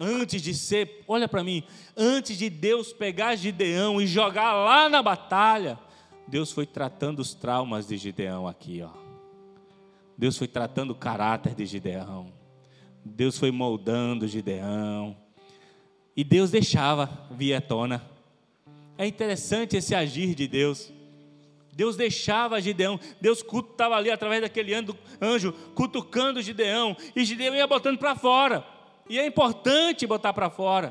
Antes 0.00 0.40
de 0.40 0.54
ser, 0.54 1.04
olha 1.06 1.28
para 1.28 1.44
mim, 1.44 1.62
antes 1.94 2.38
de 2.38 2.48
Deus 2.48 2.90
pegar 2.90 3.36
Gideão 3.36 4.00
e 4.00 4.06
jogar 4.06 4.54
lá 4.54 4.88
na 4.88 5.02
batalha, 5.02 5.78
Deus 6.26 6.50
foi 6.50 6.64
tratando 6.64 7.18
os 7.18 7.34
traumas 7.34 7.86
de 7.86 7.98
Gideão 7.98 8.48
aqui, 8.48 8.82
ó. 8.82 8.90
Deus 10.16 10.38
foi 10.38 10.48
tratando 10.48 10.92
o 10.92 10.94
caráter 10.94 11.54
de 11.54 11.66
Gideão. 11.66 12.32
Deus 13.04 13.38
foi 13.38 13.50
moldando 13.50 14.26
Gideão. 14.26 15.14
E 16.16 16.24
Deus 16.24 16.50
deixava 16.50 17.28
vir 17.30 17.60
tona. 17.60 18.02
É 18.96 19.06
interessante 19.06 19.76
esse 19.76 19.94
agir 19.94 20.34
de 20.34 20.48
Deus. 20.48 20.90
Deus 21.76 21.94
deixava 21.94 22.58
Gideão, 22.58 22.98
Deus 23.20 23.44
estava 23.44 23.96
ali 23.96 24.10
através 24.10 24.40
daquele 24.40 24.72
anjo 25.20 25.52
cutucando 25.74 26.40
Gideão, 26.40 26.96
e 27.14 27.22
Gideão 27.22 27.54
ia 27.54 27.66
botando 27.66 27.98
para 27.98 28.16
fora, 28.16 28.66
e 29.06 29.18
é 29.18 29.26
importante 29.26 30.06
botar 30.06 30.32
para 30.32 30.48
fora. 30.48 30.90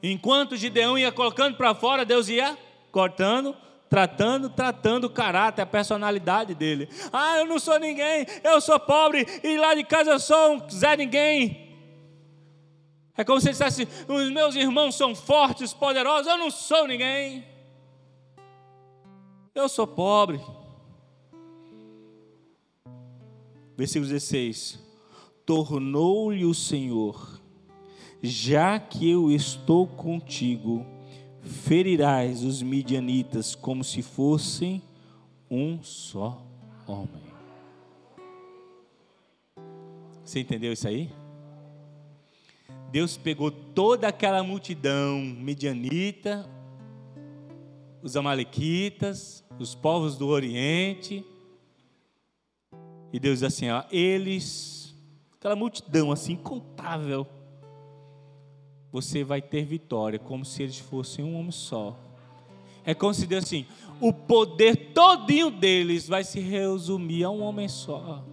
Enquanto 0.00 0.56
Gideão 0.56 0.96
ia 0.96 1.10
colocando 1.10 1.56
para 1.56 1.74
fora, 1.74 2.04
Deus 2.04 2.28
ia 2.28 2.56
cortando, 2.92 3.56
tratando, 3.90 4.48
tratando 4.48 5.04
o 5.06 5.10
caráter, 5.10 5.62
a 5.62 5.66
personalidade 5.66 6.54
dele. 6.54 6.88
Ah, 7.12 7.38
eu 7.38 7.46
não 7.46 7.58
sou 7.58 7.80
ninguém, 7.80 8.24
eu 8.44 8.60
sou 8.60 8.78
pobre, 8.78 9.26
e 9.42 9.56
lá 9.58 9.74
de 9.74 9.82
casa 9.82 10.12
eu 10.12 10.20
sou 10.20 10.54
um 10.54 10.70
Zé 10.70 10.96
Ninguém. 10.96 11.68
É 13.16 13.24
como 13.24 13.40
se 13.40 13.48
ele 13.48 13.52
dissesse: 13.52 13.88
os 14.06 14.30
meus 14.30 14.54
irmãos 14.54 14.94
são 14.94 15.16
fortes, 15.16 15.74
poderosos, 15.74 16.28
eu 16.28 16.38
não 16.38 16.50
sou 16.50 16.86
ninguém. 16.86 17.51
Eu 19.54 19.68
sou 19.68 19.86
pobre. 19.86 20.40
Versículo 23.76 24.10
16: 24.10 24.78
Tornou-lhe 25.44 26.44
o 26.44 26.54
Senhor, 26.54 27.40
já 28.22 28.80
que 28.80 29.10
eu 29.10 29.30
estou 29.30 29.86
contigo, 29.86 30.86
ferirás 31.42 32.42
os 32.42 32.62
midianitas 32.62 33.54
como 33.54 33.84
se 33.84 34.00
fossem 34.00 34.82
um 35.50 35.82
só 35.82 36.42
homem. 36.86 37.22
Você 40.24 40.40
entendeu 40.40 40.72
isso 40.72 40.88
aí? 40.88 41.10
Deus 42.90 43.18
pegou 43.18 43.50
toda 43.50 44.08
aquela 44.08 44.42
multidão 44.42 45.18
midianita, 45.18 46.48
os 48.02 48.16
amalequitas, 48.16 49.44
os 49.58 49.74
povos 49.74 50.16
do 50.16 50.26
Oriente. 50.26 51.24
E 53.12 53.20
Deus 53.20 53.38
diz 53.38 53.44
assim: 53.44 53.70
ó, 53.70 53.84
eles, 53.90 54.94
aquela 55.34 55.54
multidão 55.54 56.10
assim 56.10 56.32
incontável, 56.32 57.26
você 58.90 59.22
vai 59.22 59.40
ter 59.40 59.64
vitória, 59.64 60.18
como 60.18 60.44
se 60.44 60.62
eles 60.62 60.78
fossem 60.78 61.24
um 61.24 61.38
homem 61.38 61.52
só. 61.52 61.96
É 62.84 62.94
como 62.94 63.14
se 63.14 63.26
Deus 63.26 63.44
assim, 63.44 63.64
o 64.00 64.12
poder 64.12 64.92
todinho 64.92 65.50
deles 65.50 66.08
vai 66.08 66.24
se 66.24 66.40
resumir 66.40 67.22
a 67.22 67.30
um 67.30 67.42
homem 67.42 67.68
só. 67.68 68.24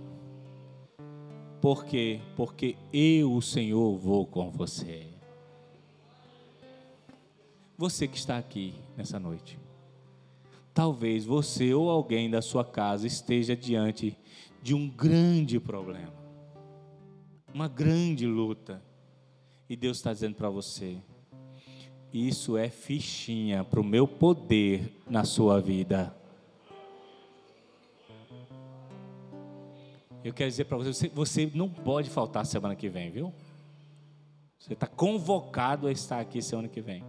Por 1.62 1.86
quê? 1.86 2.22
Porque 2.36 2.76
eu, 2.92 3.34
o 3.34 3.42
Senhor, 3.42 3.98
vou 3.98 4.26
com 4.26 4.50
você. 4.50 5.08
Você 7.78 8.08
que 8.08 8.18
está 8.18 8.38
aqui 8.38 8.74
nessa 8.98 9.20
noite 9.20 9.59
talvez 10.80 11.26
você 11.26 11.74
ou 11.74 11.90
alguém 11.90 12.30
da 12.30 12.42
sua 12.42 12.64
casa 12.64 13.06
esteja 13.06 13.54
diante 13.54 14.18
de 14.64 14.74
um 14.74 14.88
grande 14.88 15.60
problema, 15.60 16.14
uma 17.54 17.68
grande 17.68 18.26
luta, 18.26 18.82
e 19.70 19.76
Deus 19.76 19.98
está 19.98 20.14
dizendo 20.14 20.36
para 20.36 20.50
você: 20.50 20.96
isso 22.14 22.56
é 22.56 22.70
fichinha 22.70 23.62
para 23.62 23.82
o 23.82 23.84
meu 23.84 24.08
poder 24.08 24.98
na 25.06 25.26
sua 25.26 25.60
vida. 25.60 26.16
Eu 30.24 30.34
quero 30.34 30.50
dizer 30.50 30.64
para 30.64 30.78
você, 30.78 31.10
você 31.10 31.52
não 31.54 31.68
pode 31.68 32.10
faltar 32.10 32.46
semana 32.46 32.74
que 32.74 32.88
vem, 32.88 33.12
viu? 33.12 33.34
Você 34.58 34.72
está 34.72 34.88
convocado 34.88 35.88
a 35.88 35.92
estar 35.92 36.22
aqui 36.22 36.42
semana 36.42 36.70
que 36.70 36.80
vem. 36.80 37.04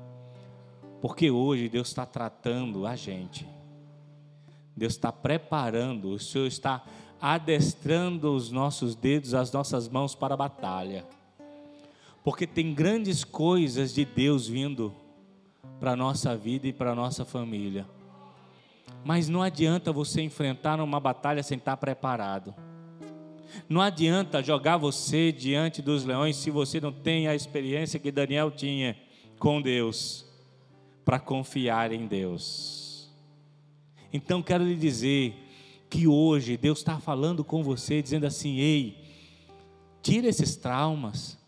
Porque 1.01 1.31
hoje 1.31 1.69
Deus 1.69 1.87
está 1.87 2.05
tratando 2.05 2.85
a 2.85 2.97
gente. 2.97 3.60
Deus 4.77 4.95
está 4.95 5.13
preparando, 5.13 6.11
o 6.11 6.19
Senhor 6.19 6.47
está 6.47 6.85
adestrando 7.21 8.35
os 8.35 8.51
nossos 8.51 8.95
dedos, 8.95 9.35
as 9.35 9.53
nossas 9.53 9.89
mãos 9.89 10.15
para 10.15 10.35
a 10.35 10.37
batalha. 10.37 11.07
Porque 12.25 12.47
tem 12.47 12.73
grandes 12.75 13.25
coisas 13.25 13.93
de 13.93 14.05
Deus 14.05 14.49
vindo 14.49 14.95
para 15.79 15.93
a 15.93 15.97
nossa 15.97 16.37
vida 16.37 16.67
e 16.67 16.73
para 16.73 16.93
a 16.93 16.95
nossa 16.95 17.25
família. 17.25 17.87
Mas 19.05 19.29
não 19.29 19.43
adianta 19.43 19.93
você 19.93 20.21
enfrentar 20.23 20.81
uma 20.81 21.01
batalha 21.01 21.43
sem 21.43 21.59
estar 21.59 21.77
preparado. 21.77 22.55
Não 23.69 23.81
adianta 23.81 24.43
jogar 24.43 24.77
você 24.77 25.33
diante 25.33 25.83
dos 25.83 26.05
leões 26.05 26.37
se 26.37 26.51
você 26.51 26.81
não 26.81 26.93
tem 26.93 27.27
a 27.27 27.35
experiência 27.35 27.99
que 27.99 28.13
Daniel 28.13 28.51
tinha 28.51 28.97
com 29.39 29.61
Deus, 29.61 30.27
para 31.05 31.19
confiar 31.19 31.93
em 31.93 32.07
Deus. 32.07 32.80
Então 34.13 34.43
quero 34.43 34.65
lhe 34.65 34.77
dizer 34.77 35.35
que 35.89 36.07
hoje 36.07 36.57
Deus 36.57 36.79
está 36.79 36.99
falando 36.99 37.45
com 37.45 37.63
você, 37.63 38.01
dizendo 38.01 38.27
assim: 38.27 38.59
ei, 38.59 38.97
tira 40.03 40.29
esses 40.29 40.57
traumas, 40.57 41.39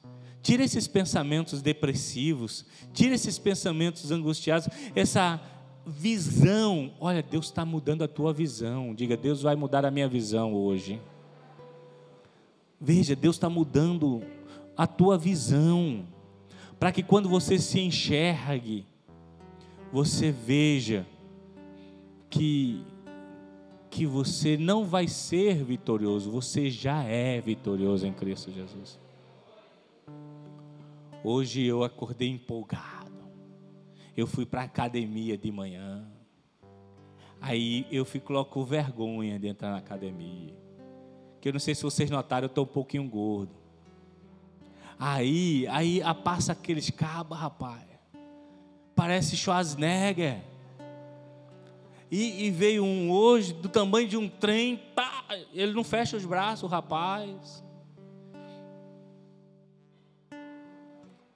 tira 0.42 0.64
esses 0.64 0.86
pensamentos 0.88 1.62
depressivos, 1.62 2.66
tira 2.92 3.14
esses 3.14 3.38
pensamentos 3.38 4.10
angustiados, 4.10 4.68
essa 4.94 5.40
visão. 5.86 6.92
Olha, 7.00 7.22
Deus 7.22 7.46
está 7.46 7.64
mudando 7.64 8.02
a 8.02 8.08
tua 8.08 8.32
visão. 8.32 8.94
Diga, 8.94 9.16
Deus 9.16 9.42
vai 9.42 9.54
mudar 9.56 9.84
a 9.84 9.90
minha 9.90 10.08
visão 10.08 10.54
hoje. 10.54 11.00
Veja, 12.80 13.14
Deus 13.14 13.36
está 13.36 13.48
mudando 13.48 14.22
a 14.76 14.86
tua 14.86 15.16
visão, 15.16 16.04
para 16.80 16.90
que 16.90 17.02
quando 17.02 17.28
você 17.28 17.58
se 17.58 17.78
enxergue, 17.78 18.86
você 19.92 20.32
veja 20.32 21.06
que 22.32 22.82
que 23.90 24.06
você 24.06 24.56
não 24.56 24.86
vai 24.86 25.06
ser 25.06 25.62
vitorioso, 25.62 26.30
você 26.30 26.70
já 26.70 27.02
é 27.04 27.38
vitorioso 27.42 28.06
em 28.06 28.12
Cristo 28.12 28.50
Jesus. 28.50 28.98
Hoje 31.22 31.62
eu 31.62 31.84
acordei 31.84 32.30
empolgado. 32.30 33.12
Eu 34.16 34.26
fui 34.26 34.46
para 34.46 34.62
a 34.62 34.64
academia 34.64 35.36
de 35.36 35.52
manhã. 35.52 36.08
Aí 37.38 37.86
eu 37.90 38.06
fico 38.06 38.42
com 38.46 38.64
vergonha 38.64 39.38
de 39.38 39.48
entrar 39.48 39.70
na 39.70 39.76
academia. 39.76 40.54
Que 41.38 41.50
eu 41.50 41.52
não 41.52 41.60
sei 41.60 41.74
se 41.74 41.82
vocês 41.82 42.10
notaram, 42.10 42.46
eu 42.46 42.48
estou 42.48 42.64
um 42.64 42.68
pouquinho 42.68 43.06
gordo. 43.06 43.54
Aí, 44.98 45.66
aí 45.68 46.00
passa 46.24 46.52
aqueles 46.52 46.88
cabos, 46.88 47.36
rapaz. 47.36 47.84
Parece 48.94 49.36
Schwarzenegger. 49.36 50.51
E, 52.14 52.44
e, 52.44 52.50
veio 52.50 52.84
um 52.84 53.10
hoje 53.10 53.54
do 53.54 53.70
tamanho 53.70 54.06
de 54.06 54.18
um 54.18 54.28
trem, 54.28 54.76
pá, 54.94 55.24
ele 55.54 55.72
não 55.72 55.82
fecha 55.82 56.14
os 56.14 56.26
braços, 56.26 56.62
o 56.62 56.66
rapaz. 56.66 57.64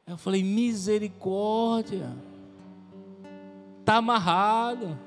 Eu 0.07 0.19
falei, 0.19 0.43
misericórdia, 0.43 2.15
está 3.81 3.97
amarrado. 3.97 4.99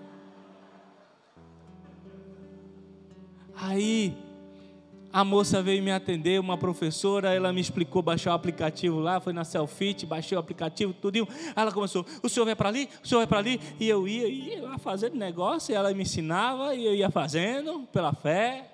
Aí 3.56 4.18
a 5.12 5.24
moça 5.24 5.62
veio 5.62 5.82
me 5.82 5.92
atender, 5.92 6.40
uma 6.40 6.58
professora, 6.58 7.34
ela 7.34 7.52
me 7.52 7.60
explicou 7.60 8.02
baixar 8.02 8.32
o 8.32 8.34
aplicativo 8.34 9.00
lá, 9.00 9.20
foi 9.20 9.34
na 9.34 9.44
Selfit, 9.44 10.06
baixei 10.06 10.38
o 10.38 10.40
aplicativo, 10.40 10.94
tudinho. 10.94 11.28
Ela 11.56 11.72
começou, 11.72 12.06
o 12.22 12.30
senhor 12.30 12.46
vai 12.46 12.56
para 12.56 12.70
ali, 12.70 12.88
o 13.04 13.08
senhor 13.08 13.20
vai 13.22 13.28
para 13.28 13.40
ali, 13.40 13.60
e 13.80 13.90
eu 13.90 14.08
ia, 14.08 14.28
ia 14.28 14.62
lá 14.62 14.78
fazendo 14.78 15.16
negócio, 15.16 15.72
e 15.72 15.76
ela 15.76 15.92
me 15.94 16.04
ensinava, 16.04 16.76
e 16.76 16.86
eu 16.86 16.94
ia 16.94 17.10
fazendo, 17.10 17.88
pela 17.92 18.14
fé. 18.14 18.72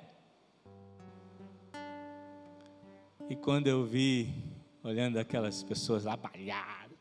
E 3.29 3.35
quando 3.35 3.67
eu 3.67 3.85
vi, 3.85 4.33
olhando 4.83 5.17
aquelas 5.17 5.63
pessoas 5.63 6.03
lá 6.03 6.17
balhadas, 6.17 6.97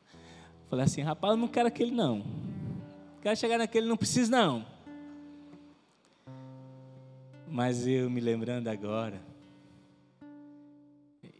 falei 0.70 0.84
assim, 0.84 1.02
rapaz, 1.02 1.32
eu 1.32 1.36
não 1.36 1.48
quero 1.48 1.66
aquele 1.66 1.90
não. 1.90 2.24
Quero 3.20 3.36
chegar 3.36 3.58
naquele, 3.58 3.88
não 3.88 3.96
preciso 3.96 4.30
não. 4.30 4.73
Mas 7.56 7.86
eu 7.86 8.10
me 8.10 8.20
lembrando 8.20 8.66
agora, 8.66 9.22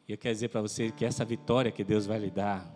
eu 0.09 0.17
quero 0.17 0.33
dizer 0.33 0.47
para 0.49 0.63
você 0.63 0.93
que 0.93 1.05
essa 1.05 1.25
vitória 1.25 1.73
que 1.73 1.83
Deus 1.83 2.07
vai 2.07 2.21
lhe 2.21 2.31
dar, 2.31 2.73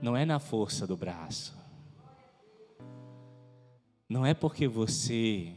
não 0.00 0.16
é 0.16 0.24
na 0.24 0.38
força 0.38 0.86
do 0.86 0.96
braço, 0.96 1.54
não 4.08 4.24
é 4.24 4.32
porque 4.32 4.66
você 4.66 5.52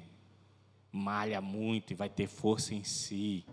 malha 0.91 1.39
muito 1.39 1.91
e 1.91 1.95
vai 1.95 2.09
ter 2.09 2.27
força 2.27 2.75
em 2.75 2.83
si. 2.83 3.45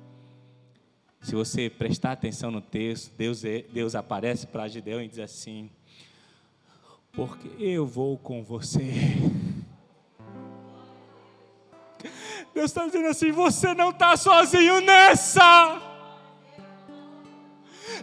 Se 1.21 1.37
você 1.37 1.71
prestar 1.71 2.11
atenção 2.11 2.51
no 2.51 2.61
texto, 2.61 3.15
Deus, 3.17 3.45
é, 3.45 3.63
Deus 3.63 3.95
aparece 3.95 4.49
para 4.49 4.67
Gideão 4.67 5.01
e 5.01 5.07
diz 5.07 5.21
assim: 5.21 5.71
Porque 7.13 7.49
eu 7.63 7.87
vou 7.87 8.19
com 8.19 8.43
você. 8.43 8.91
Deus 12.55 12.71
está 12.71 12.85
dizendo 12.85 13.09
assim: 13.09 13.33
você 13.33 13.75
não 13.75 13.91
está 13.91 14.17
sozinho 14.17 14.81
nessa. 14.81 15.81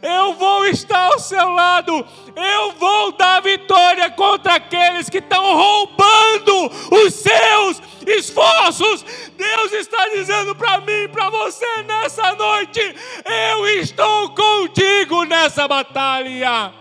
Eu 0.02 0.34
vou 0.34 0.66
estar 0.66 1.12
ao 1.12 1.20
seu 1.20 1.50
lado, 1.50 2.06
eu 2.36 2.72
vou 2.74 3.12
dar 3.14 3.42
vitória 3.42 4.10
contra 4.12 4.56
aqueles 4.56 5.10
que 5.10 5.18
estão 5.18 5.44
roubando 5.44 6.68
os 6.92 7.14
seus 7.14 7.82
esforços. 8.08 9.04
Deus 9.36 9.74
está 9.74 10.10
dizendo 10.10 10.56
para 10.56 10.80
mim, 10.82 11.10
para 11.12 11.30
você 11.30 11.84
nessa 11.84 12.34
noite: 12.36 12.80
eu 13.26 13.68
estou 13.82 14.30
contigo 14.30 15.26
nessa 15.26 15.68
batalha. 15.68 16.74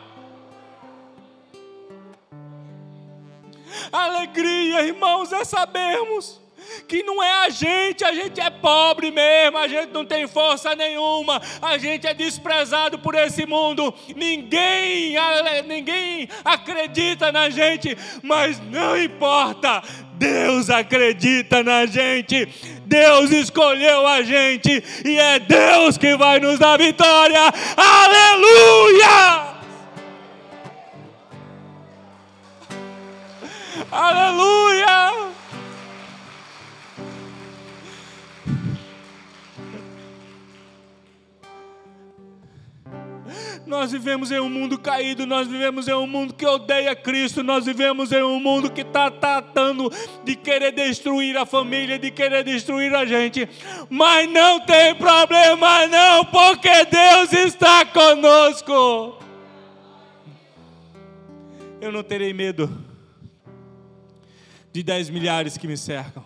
Alegria, 3.93 4.83
irmãos, 4.83 5.33
é 5.33 5.45
sabermos 5.45 6.41
que 6.87 7.03
não 7.03 7.23
é 7.23 7.47
a 7.47 7.49
gente, 7.49 8.05
a 8.05 8.13
gente 8.13 8.41
é 8.41 8.51
pobre 8.51 9.11
mesmo, 9.11 9.59
a 9.59 9.69
gente 9.69 9.93
não 9.93 10.05
tem 10.05 10.27
força 10.27 10.75
nenhuma, 10.75 11.41
a 11.61 11.79
gente 11.79 12.07
é 12.07 12.15
desprezado 12.15 12.99
por 12.99 13.15
esse 13.15 13.47
mundo, 13.47 13.93
ninguém, 14.15 15.15
ninguém 15.67 16.29
acredita 16.45 17.31
na 17.33 17.51
gente, 17.51 17.97
mas 18.23 18.61
não 18.61 19.01
importa, 19.01 19.83
Deus 20.15 20.69
acredita 20.71 21.63
na 21.63 21.87
gente, 21.87 22.49
Deus 22.85 23.31
escolheu 23.31 24.07
a 24.07 24.23
gente 24.23 24.83
e 25.05 25.19
é 25.19 25.39
Deus 25.39 25.97
que 25.97 26.17
vai 26.17 26.41
nos 26.41 26.59
dar 26.59 26.79
vitória, 26.79 27.41
aleluia! 27.77 29.49
Aleluia! 33.91 35.28
Nós 43.69 43.93
vivemos 43.93 44.31
em 44.31 44.41
um 44.41 44.49
mundo 44.49 44.79
caído, 44.79 45.27
nós 45.27 45.47
vivemos 45.47 45.87
em 45.87 45.93
um 45.93 46.07
mundo 46.07 46.33
que 46.33 46.47
odeia 46.47 46.97
Cristo, 46.97 47.43
nós 47.43 47.67
vivemos 47.67 48.11
em 48.11 48.23
um 48.23 48.41
mundo 48.41 48.73
que 48.73 48.81
está 48.81 49.11
tratando 49.11 49.93
de 50.25 50.35
querer 50.35 50.73
destruir 50.73 51.37
a 51.37 51.45
família, 51.45 51.99
de 51.99 52.11
querer 52.11 52.43
destruir 52.43 52.95
a 52.95 53.05
gente. 53.05 53.47
Mas 53.91 54.27
não 54.31 54.59
tem 54.61 54.95
problema, 54.95 55.87
não, 55.87 56.25
porque 56.25 56.71
Deus 56.87 57.31
está 57.35 57.85
conosco. 57.85 59.19
Eu 61.79 61.93
não 61.93 62.03
terei 62.03 62.33
medo 62.33 62.75
de 64.73 64.83
dez 64.83 65.11
milhares 65.11 65.59
que 65.59 65.69
me 65.69 65.77
cercam. 65.77 66.25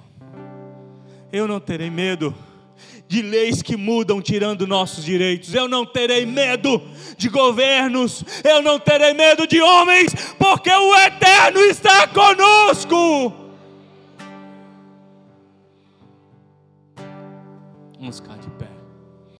Eu 1.32 1.48
não 1.48 1.58
terei 1.58 1.90
medo 1.90 2.32
de 3.12 3.20
leis 3.20 3.60
que 3.60 3.76
mudam, 3.76 4.22
tirando 4.22 4.66
nossos 4.66 5.04
direitos. 5.04 5.52
Eu 5.52 5.68
não 5.68 5.84
terei 5.84 6.24
medo 6.24 6.80
de 7.18 7.28
governos, 7.28 8.24
eu 8.42 8.62
não 8.62 8.78
terei 8.78 9.12
medo 9.12 9.46
de 9.46 9.60
homens, 9.60 10.14
porque 10.38 10.70
o 10.70 10.96
Eterno 10.96 11.60
está 11.60 12.08
conosco. 12.08 13.34
Vamos 18.00 18.18
ficar 18.18 18.38
de 18.38 18.48